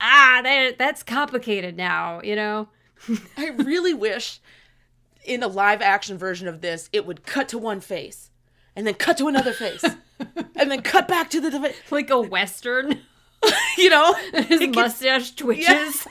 [0.00, 2.68] ah, that that's complicated now, you know.
[3.36, 4.40] I really wish
[5.26, 8.30] in a live action version of this, it would cut to one face
[8.74, 9.82] and then cut to another face
[10.56, 13.00] and then cut back to the, Like a western,
[13.78, 14.14] you know?
[14.32, 16.06] his It mustache twitches.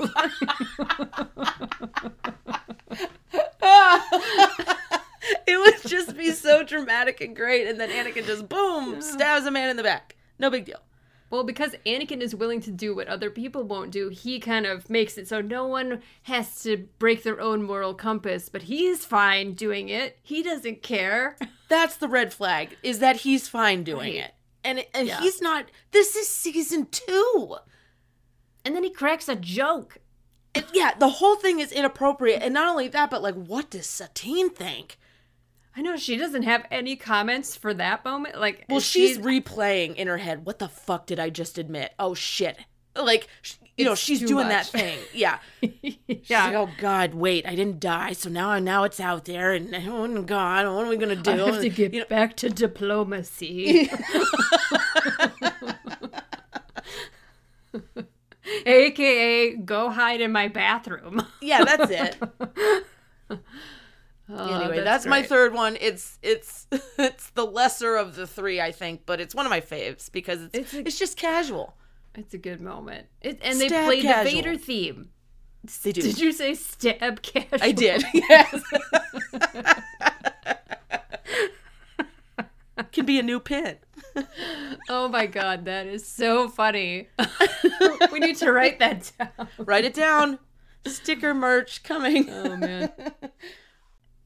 [5.48, 7.68] it would just be so dramatic and great.
[7.68, 10.16] And then Anakin just boom stabs a man in the back.
[10.40, 10.80] No big deal.
[11.30, 14.90] Well, because Anakin is willing to do what other people won't do, he kind of
[14.90, 19.54] makes it so no one has to break their own moral compass, but he's fine
[19.54, 20.18] doing it.
[20.22, 21.36] He doesn't care.
[21.68, 24.16] That's the red flag is that he's fine doing Right.
[24.26, 24.34] it.
[24.64, 25.20] And, and Yeah.
[25.20, 25.66] he's not.
[25.92, 27.56] This is season two.
[28.64, 29.98] And then he cracks a joke.
[30.54, 32.42] And yeah, the whole thing is inappropriate.
[32.42, 34.98] And not only that, but like, what does Satine think?
[35.78, 38.40] I know she doesn't have any comments for that moment.
[38.40, 41.94] Like, Well, she's replaying in her head, what the fuck did I just admit?
[42.00, 42.58] Oh shit.
[42.96, 43.28] Like,
[43.78, 44.72] you know, she's doing much.
[44.72, 44.98] that thing.
[45.14, 45.40] Yeah.
[45.62, 46.46] She's yeah.
[46.46, 50.22] like, oh God, wait, I didn't die, so now now it's out there, and oh
[50.22, 51.32] God, what are we gonna do?
[51.32, 53.90] I have to get you know, back to diplomacy.
[58.66, 61.26] AKA, go hide in my bathroom.
[61.42, 62.18] yeah, that's it.
[64.28, 65.78] Oh, anyway, that's, my third one.
[65.80, 69.62] It's it's it's the lesser of the three, I think, but it's one of my
[69.62, 71.76] faves because it's It's it's, just casual.
[72.16, 73.08] It's a good moment.
[73.22, 74.24] It, and they Stab played casual.
[74.24, 75.10] the Vader theme.
[75.84, 76.02] They do.
[76.02, 77.60] Did you say stab casual?
[77.62, 78.04] I did.
[78.14, 78.62] Yes.
[82.92, 83.78] Can be a new pin.
[84.88, 87.10] Oh my god, that is so funny.
[88.12, 89.48] we need to write that down.
[89.58, 90.40] Write it down.
[90.86, 92.30] Sticker merch coming.
[92.30, 92.92] Oh man.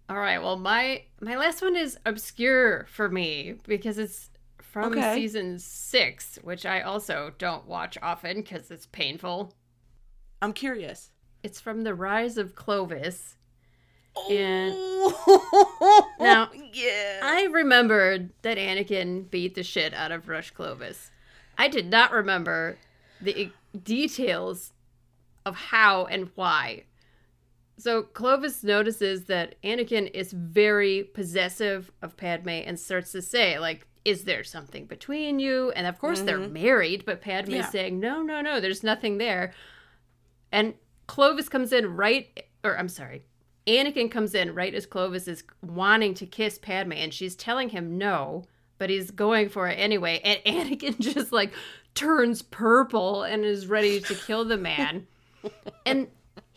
[0.10, 5.16] All right, well my my last one is obscure for me because it's from Okay.
[5.16, 9.54] season 6, which I also don't watch often cuz it's painful.
[10.42, 11.12] I'm curious.
[11.44, 13.36] It's from The Rise of Clovis.
[14.30, 17.20] And Oh, Now, yeah.
[17.24, 21.12] I remembered that Anakin beat the shit out of Rush Clovis.
[21.58, 22.78] I did not remember
[23.22, 23.52] the
[23.84, 24.74] details
[25.46, 26.84] of how and why.
[27.80, 33.88] So Clovis notices that Anakin is very possessive of Padme and starts to say, like,
[34.06, 35.72] is there something between you?
[35.72, 36.54] And of course they're mm-hmm.
[36.54, 37.66] married, but Padme Yeah.
[37.66, 39.54] is saying, no, no, no, there's nothing there.
[40.52, 40.74] And
[41.08, 43.24] Clovis comes in right, or I'm sorry,
[43.68, 47.98] Anakin comes in right as Clovis is wanting to kiss Padme, and she's telling him
[47.98, 48.44] no,
[48.78, 50.20] but he's going for it anyway.
[50.24, 51.54] And Anakin just like
[51.94, 55.08] turns purple and is ready to kill the man.
[55.86, 56.08] and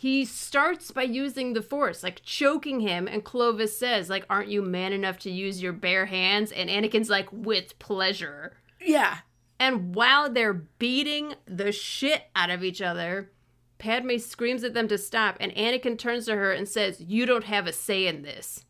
[0.02, 3.06] he starts by using the force, like choking him.
[3.06, 6.50] And Clovis says, like, aren't you man enough to use your bare hands?
[6.50, 8.56] And Anakin's like, with pleasure.
[8.80, 9.18] yeah.
[9.60, 13.30] And while they're beating the shit out of each other,
[13.78, 17.44] Padme screams at them to stop, and Anakin turns to her and says, You don't
[17.44, 18.64] have a say in this.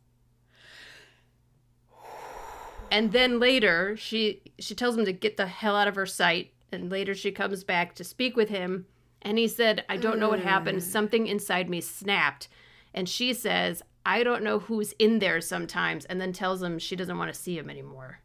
[2.90, 6.52] And then later, she she tells him to get the hell out of her sight.
[6.70, 8.84] And later, she comes back to speak with him,
[9.22, 10.78] and he said, "I don't know what happened.
[10.78, 10.82] Mm.
[10.82, 12.48] Something inside me snapped."
[12.92, 16.96] And she says, "I don't know who's in there sometimes." And then tells him she
[16.96, 18.20] doesn't want to see him anymore,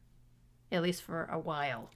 [0.72, 1.92] at least for a while.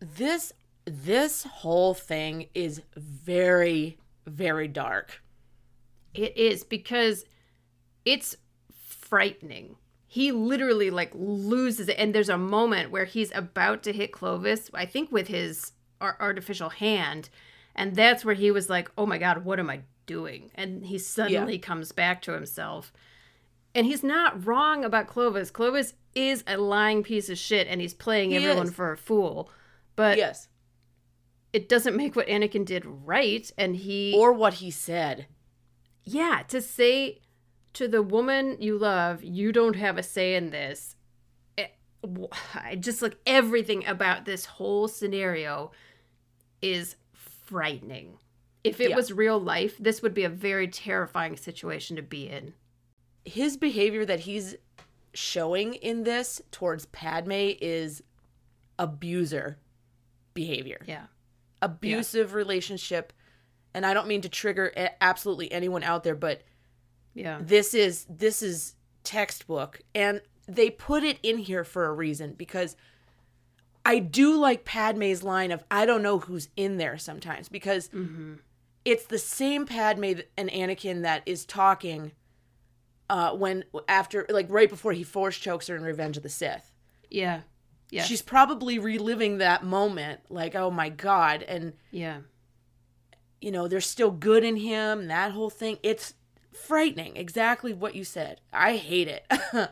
[0.00, 0.52] This
[0.84, 5.22] this whole thing is very very dark.
[6.14, 7.24] It is because
[8.04, 8.36] it's
[8.72, 9.76] frightening.
[10.06, 14.70] He literally like loses it, and there's a moment where he's about to hit Clovis.
[14.74, 15.72] I think with his
[16.20, 17.28] artificial hand,
[17.74, 20.98] and that's where he was like, "Oh my god, what am I doing?" And he
[20.98, 22.92] suddenly comes back to himself.
[23.74, 25.50] And he's not wrong about Clovis.
[25.50, 28.74] Clovis is a lying piece of shit, and he's playing He everyone is.
[28.74, 29.48] for a fool.
[29.96, 30.48] But yes.
[31.54, 35.26] it doesn't make what Anakin did right, and he Or what he said.
[36.04, 37.20] yeah, to say
[37.74, 40.96] to the woman you love, you don't have a say in this.
[41.56, 41.70] Eh, it,
[42.02, 45.70] w- I just like everything about this whole scenario
[46.62, 48.18] is frightening.
[48.64, 48.96] If it Yeah.
[48.96, 52.54] was real life, this would be a very terrifying situation to be in.
[53.24, 54.54] His behavior that he's
[55.14, 58.02] showing in this towards Padme is
[58.78, 59.58] abuser
[60.34, 60.80] behavior.
[60.86, 61.06] Yeah.
[61.60, 63.12] Abusive relationship.
[63.74, 66.42] And I don't mean to trigger absolutely anyone out there, but
[67.14, 67.38] Yeah.
[67.42, 72.76] this is this is textbook and they put it in here for a reason because
[73.84, 77.90] I do like Padme's line of I don't know who's in there sometimes because
[78.84, 82.12] it's the same Padme and Anakin that is talking
[83.10, 86.72] uh when after like right before he force chokes her in Revenge of the Sith.
[87.10, 87.40] Yeah.
[87.90, 88.04] Yeah.
[88.04, 92.18] She's probably reliving that moment like oh my god and yeah.
[93.40, 96.14] you know there's still good in him that whole thing it's
[96.52, 98.40] frightening exactly what you said.
[98.52, 99.26] I hate it.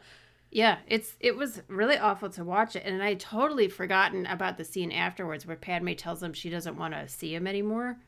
[0.53, 4.65] Yeah, it's it was really awful to watch it, and I totally forgotten about the
[4.65, 7.99] scene afterwards where Padme tells him she doesn't want to see him anymore.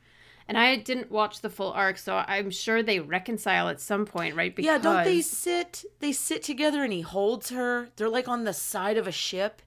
[0.49, 4.35] And I didn't watch the full arc, so I'm sure they reconcile at some point,
[4.35, 4.53] right?
[4.59, 5.85] Yeah, don't they sit?
[6.01, 7.91] They sit together and he holds her.
[7.95, 9.63] They're like on the side of a ship,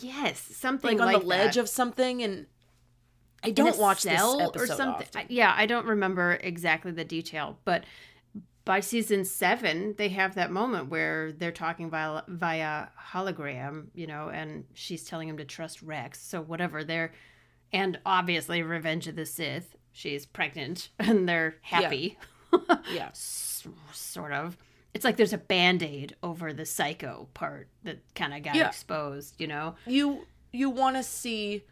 [0.00, 1.60] Yes, something like like, on the ledge that.
[1.60, 2.22] of something.
[2.24, 2.46] And
[3.44, 5.06] I don't watch this episode often.
[5.14, 7.84] I- yeah, I don't remember exactly the detail, but
[8.66, 14.28] by season seven, they have that moment where they're talking via via hologram, you know,
[14.28, 16.20] and she's telling him to trust Rex.
[16.20, 17.12] So whatever they're,
[17.72, 22.18] and obviously Revenge of the Sith, she's pregnant and they're happy,
[22.92, 24.58] Yeah, S- sort of.
[24.94, 28.68] It's like there's a band aid over the psycho part that kind of got Yeah.
[28.68, 29.76] exposed, you know.
[29.86, 31.64] you you want to see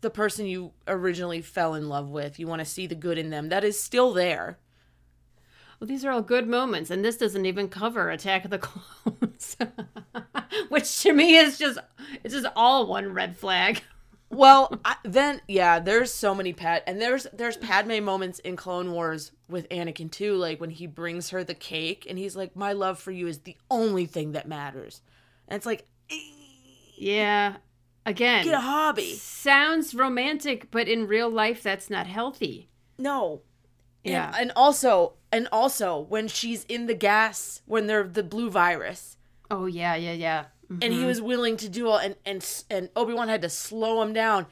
[0.00, 2.38] the person you originally fell in love with.
[2.38, 3.48] You want to see the good in them.
[3.50, 4.58] That is still there.
[5.80, 9.56] Well, these are all good moments, and this doesn't even cover Attack of the Clones,
[10.68, 11.78] which to me is just
[12.24, 13.82] it's just all one red flag.
[14.30, 18.92] Well, I, then yeah, there's so many Pad and there's there's Padme moments in Clone
[18.92, 22.74] Wars with Anakin too, like when he brings her the cake and he's like, "My
[22.74, 25.00] love for you is the only thing that matters,"
[25.48, 26.16] and it's like, eh,
[26.98, 27.56] Yeah,
[28.04, 29.14] again, get a hobby.
[29.14, 32.68] sounds romantic, but in real life, that's not healthy.
[32.98, 33.40] No.
[34.04, 34.34] And- Yeah.
[34.38, 39.16] And, also, and also when she's in the gas when they're the blue virus,
[39.50, 40.44] Oh yeah, yeah, yeah.
[40.70, 40.84] Mhm.
[40.84, 44.02] and he was willing to do all, and and and Obi Wan had to slow
[44.02, 44.46] him down.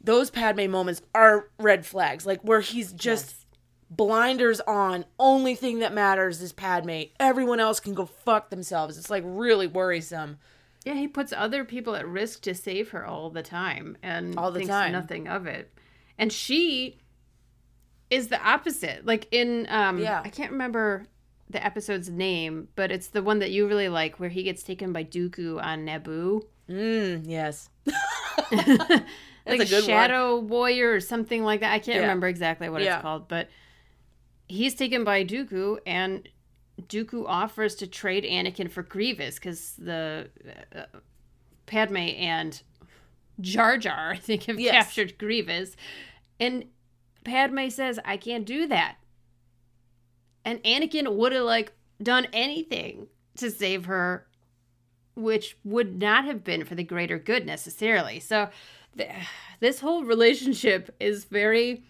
[0.00, 3.46] Those Padme moments are red flags, like where he's just
[3.90, 5.04] blinders on.
[5.18, 7.04] Only thing that matters is Padme.
[7.18, 8.98] Everyone else can go fuck themselves.
[8.98, 10.38] It's like really worrisome.
[10.84, 14.50] Yeah, he puts other people at risk to save her all the time and All
[14.50, 14.92] the thinks time.
[14.92, 15.72] nothing of it.
[16.18, 16.98] And she
[18.14, 19.04] is the opposite.
[19.04, 20.20] Like in um Yeah.
[20.24, 21.06] I can't remember
[21.50, 24.92] the episode's name, but it's the one that you really like where he gets taken
[24.92, 26.42] by Dooku on Naboo.
[26.68, 27.68] Mm, yes.
[29.46, 29.82] like a good one.
[29.82, 31.72] Shadow Warrior or something like that.
[31.72, 32.02] I can't Yeah.
[32.02, 32.94] remember exactly what Yeah.
[32.96, 33.48] it's called, but
[34.48, 36.28] he's taken by Dooku, and
[36.80, 40.30] Dooku offers to trade Anakin for Grievous because the
[40.74, 40.84] uh,
[41.66, 42.60] Padme and
[43.40, 44.72] Jar Jar, I think, have Yes.
[44.72, 45.76] captured Grievous,
[46.40, 46.64] and
[47.24, 48.96] Padme says, "I can't do that,"
[50.44, 51.72] and Anakin would have like
[52.02, 53.06] done anything
[53.36, 54.26] to save her
[55.16, 58.18] which would not have been for the greater good necessarily.
[58.18, 58.48] So
[58.98, 59.10] th-
[59.60, 61.84] this whole relationship is very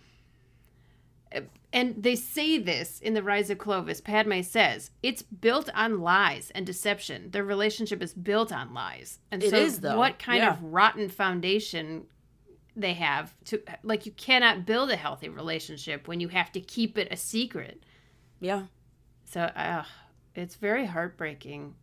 [1.73, 6.53] and they say this in the rise of clovis padme says it's built on lies
[6.55, 9.99] and deception their relationship is built on lies and It so is, though.
[9.99, 10.53] what kind Yeah.
[10.53, 12.07] of rotten foundation
[12.77, 16.99] they have to like you cannot build a healthy relationship when you have to keep
[16.99, 17.83] it a secret.
[18.41, 18.65] Yeah,
[19.25, 19.85] So uh,
[20.35, 21.75] it's very heartbreaking.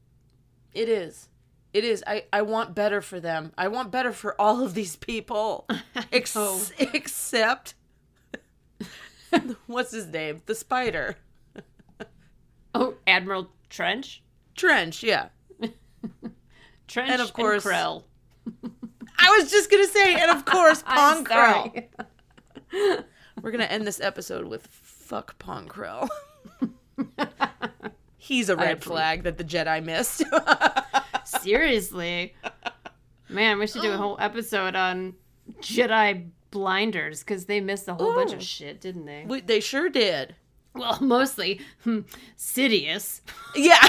[0.74, 1.30] it is.
[1.74, 2.04] It is.
[2.06, 3.54] I, I want better for them.
[3.58, 5.66] I want better for all of these people.
[6.12, 7.76] Ex- except
[9.68, 10.42] what's his name?
[10.46, 11.16] The spider.
[12.74, 14.24] Oh, Admiral Trench,
[14.56, 15.28] Trench, yeah.
[16.88, 18.04] Trench, And of course- Krell.
[19.22, 21.86] I was just gonna say, and of course, Pong Krell.
[23.42, 26.10] We're gonna end this episode with fuck Pong Krell.
[28.18, 30.24] He's a red flag that the Jedi missed.
[31.42, 32.36] Seriously,
[33.30, 35.16] man, we should do a whole episode on
[35.62, 39.26] Jedi blinders because they missed a whole bunch of shit, didn't they?
[39.28, 40.36] We- they sure did.
[40.74, 42.02] Well, mostly hmm,
[42.38, 43.22] Sidious.
[43.56, 43.86] Yeah.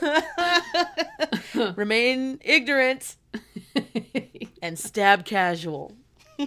[1.76, 3.16] Remain ignorant
[4.62, 5.96] and stab casual.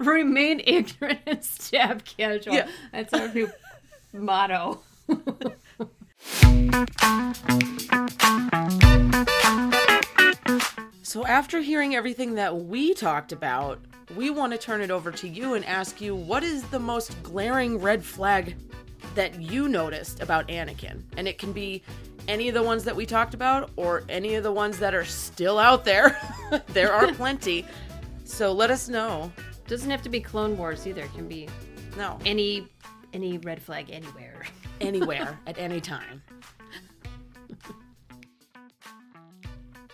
[0.00, 2.54] Remain ignorant and stab casual.
[2.54, 2.68] Yeah.
[2.92, 3.50] That's our new
[4.12, 4.80] motto.
[11.12, 13.80] So, after hearing everything that we talked about,
[14.16, 17.22] we want to turn it over to you and ask you what is the most
[17.22, 18.56] glaring red flag
[19.14, 21.02] that you noticed about Anakin?
[21.16, 21.82] And it can be
[22.28, 25.04] any of the ones that we talked about or any of the ones that are
[25.04, 26.16] still out there.
[26.68, 27.66] there are plenty.
[28.24, 29.32] So, let us know.
[29.66, 31.02] Doesn't have to be Clone Wars either.
[31.02, 31.48] It can be
[31.96, 32.68] No, any
[33.12, 34.42] any red flag anywhere.
[34.80, 36.22] anywhere, at any time.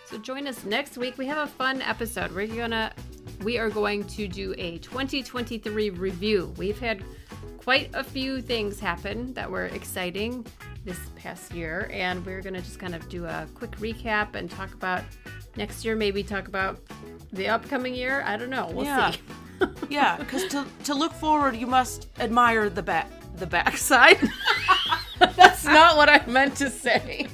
[0.06, 1.18] So join us next week.
[1.18, 2.32] We have a fun episode.
[2.32, 2.92] We're gonna
[3.42, 6.54] we are going to do a 2023 review.
[6.56, 7.04] We've had
[7.68, 10.42] quite a few things happen that were exciting
[10.86, 14.72] this past year, and we're gonna just kind of do a quick recap and talk
[14.72, 15.02] about
[15.54, 15.94] next year.
[15.94, 16.80] Maybe talk about
[17.30, 18.22] the upcoming year.
[18.24, 18.70] I don't know.
[18.72, 19.10] We'll Yeah.
[19.10, 19.20] see.
[19.90, 24.16] Yeah, because to, to look forward, you must admire the back the backside.
[25.18, 27.26] That's not what I meant to say.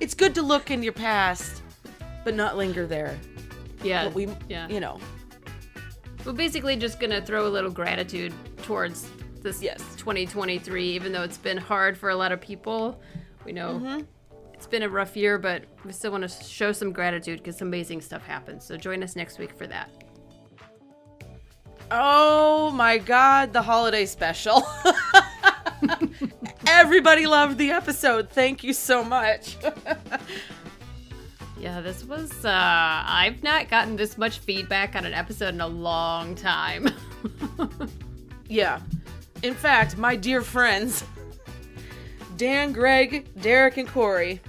[0.00, 1.62] It's good to look in your past,
[2.24, 3.16] but not linger there.
[3.84, 4.06] Yeah.
[4.06, 4.66] But we, yeah.
[4.68, 4.98] you know,
[6.24, 8.34] We're basically just gonna throw a little gratitude
[8.68, 9.08] towards
[9.42, 9.78] this Yes.
[9.96, 13.00] 2023, even though it's been hard for a lot of people.
[13.46, 14.00] We know Mm-hmm.
[14.52, 17.68] it's been a rough year, but we still want to show some gratitude because some
[17.68, 18.64] amazing stuff happens.
[18.64, 19.88] So join us next week for that.
[21.90, 24.62] oh my god, the holiday special.
[26.66, 28.28] Everybody loved the episode.
[28.30, 29.56] Thank you so much.
[31.60, 32.30] Yeah, this was.
[32.44, 36.86] uh I've not gotten this much feedback on an episode in a long time.
[38.48, 38.80] Yeah.
[39.42, 41.04] In fact, my dear friends,
[42.36, 44.40] Dan, Greg, Derek, and Corey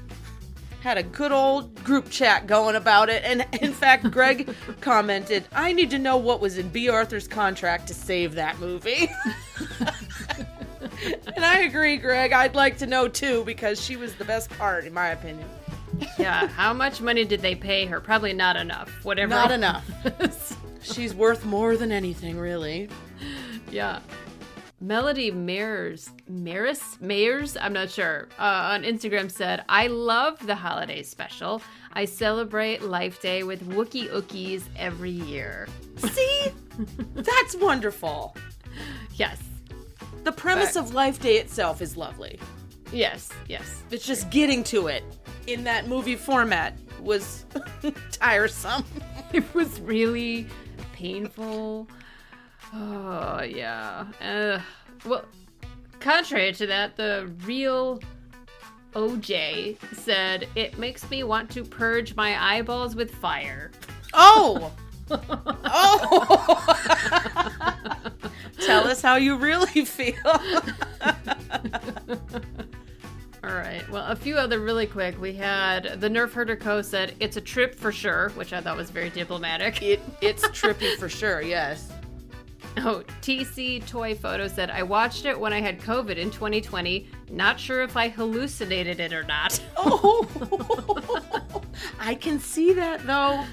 [0.82, 3.24] had a good old group chat going about it.
[3.24, 7.88] And in fact, Greg commented, I need to know what was in Bea Arthur's contract
[7.88, 9.12] to save that movie.
[11.36, 12.32] and I agree, Greg.
[12.32, 15.48] I'd like to know too, because she was the best part, in my opinion.
[16.18, 18.00] yeah, how much money did they pay her?
[18.00, 18.90] Probably not enough.
[19.04, 19.32] Whatever.
[19.32, 19.86] Not enough.
[20.82, 22.90] She's worth more than anything, really.
[23.70, 24.00] Yeah.
[24.82, 31.04] Melody Mayers, Maris, Mayers, I'm not sure, uh, on Instagram said, I love the holiday
[31.04, 31.62] special.
[31.92, 35.68] I celebrate Life Day with Wookie Ookies every year.
[35.98, 36.46] See?
[37.14, 38.38] That's wonderful.
[39.16, 39.42] Yes.
[40.24, 42.40] The premise But- of Life Day itself is lovely.
[42.94, 43.30] Yes.
[43.50, 43.84] Yes.
[43.92, 45.04] It's just getting to it
[45.46, 47.46] in that movie format was
[48.12, 48.86] tiresome.
[49.34, 50.48] It was really
[50.94, 51.88] painful.
[52.74, 54.06] Oh, yeah.
[54.22, 54.60] Uh,
[55.06, 55.26] well,
[56.00, 58.00] contrary to that, the real
[58.94, 63.72] OJ said, It makes me want to purge my eyeballs with fire.
[64.14, 64.72] Oh!
[65.12, 66.76] oh!
[68.62, 70.16] Tell us how you really feel.
[73.42, 73.90] All right.
[73.90, 75.20] Well, a few other really quick.
[75.20, 76.82] We had the Nerf Herder Co.
[76.82, 79.82] said, It's a trip for sure, which I thought was very diplomatic.
[79.82, 81.92] it it's trippy for sure, yes.
[82.78, 87.08] Oh, TC Toy Photo said, I watched it when I had COVID in 2020.
[87.30, 89.60] Not sure if I hallucinated it or not.
[89.78, 90.28] Oh,
[92.00, 93.44] I can see that though.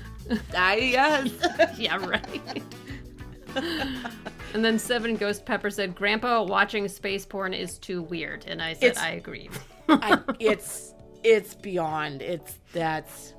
[0.57, 1.31] I yes.
[1.79, 2.63] yeah, right.
[4.55, 8.45] and then Seven Ghost Pepper said, Grandpa watching space porn is too weird.
[8.47, 9.51] And I said, It's- I agree.
[9.89, 12.23] I, it's it's beyond.
[12.23, 13.35] It's that's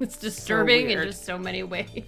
[0.00, 2.04] It's disturbing in just so many ways.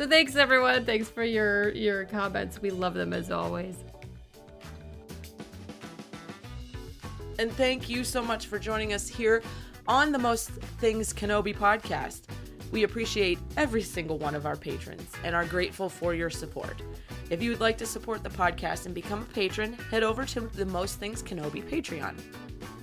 [0.00, 0.86] So thanks everyone.
[0.86, 2.62] Thanks for your your comments.
[2.62, 3.76] We love them as always.
[7.38, 9.42] and thank you so much for joining us here
[9.86, 12.22] on the Most Things Kenobi podcast.
[12.70, 16.82] We appreciate every single one of our patrons and are grateful for your support.
[17.28, 20.40] If you would like to support the podcast and become a patron, head over to
[20.40, 22.18] the Most Things Kenobi Patreon.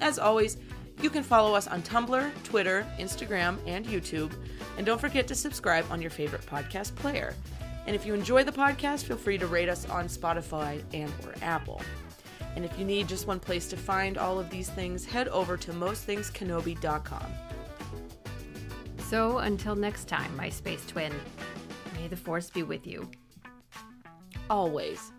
[0.01, 0.57] As always,
[1.01, 4.33] you can follow us on Tumblr, Twitter, Instagram, and YouTube.
[4.77, 7.33] And don't forget to subscribe on your favorite podcast player.
[7.85, 11.33] And if you enjoy the podcast, feel free to rate us on Spotify and or
[11.41, 11.81] Apple.
[12.55, 15.57] And if you need just one place to find all of these things, head over
[15.57, 17.27] to mostthingskenobi.com.
[18.97, 21.13] So until next time, my space twin,
[21.95, 23.09] may the force be with you.
[24.49, 25.11] Always.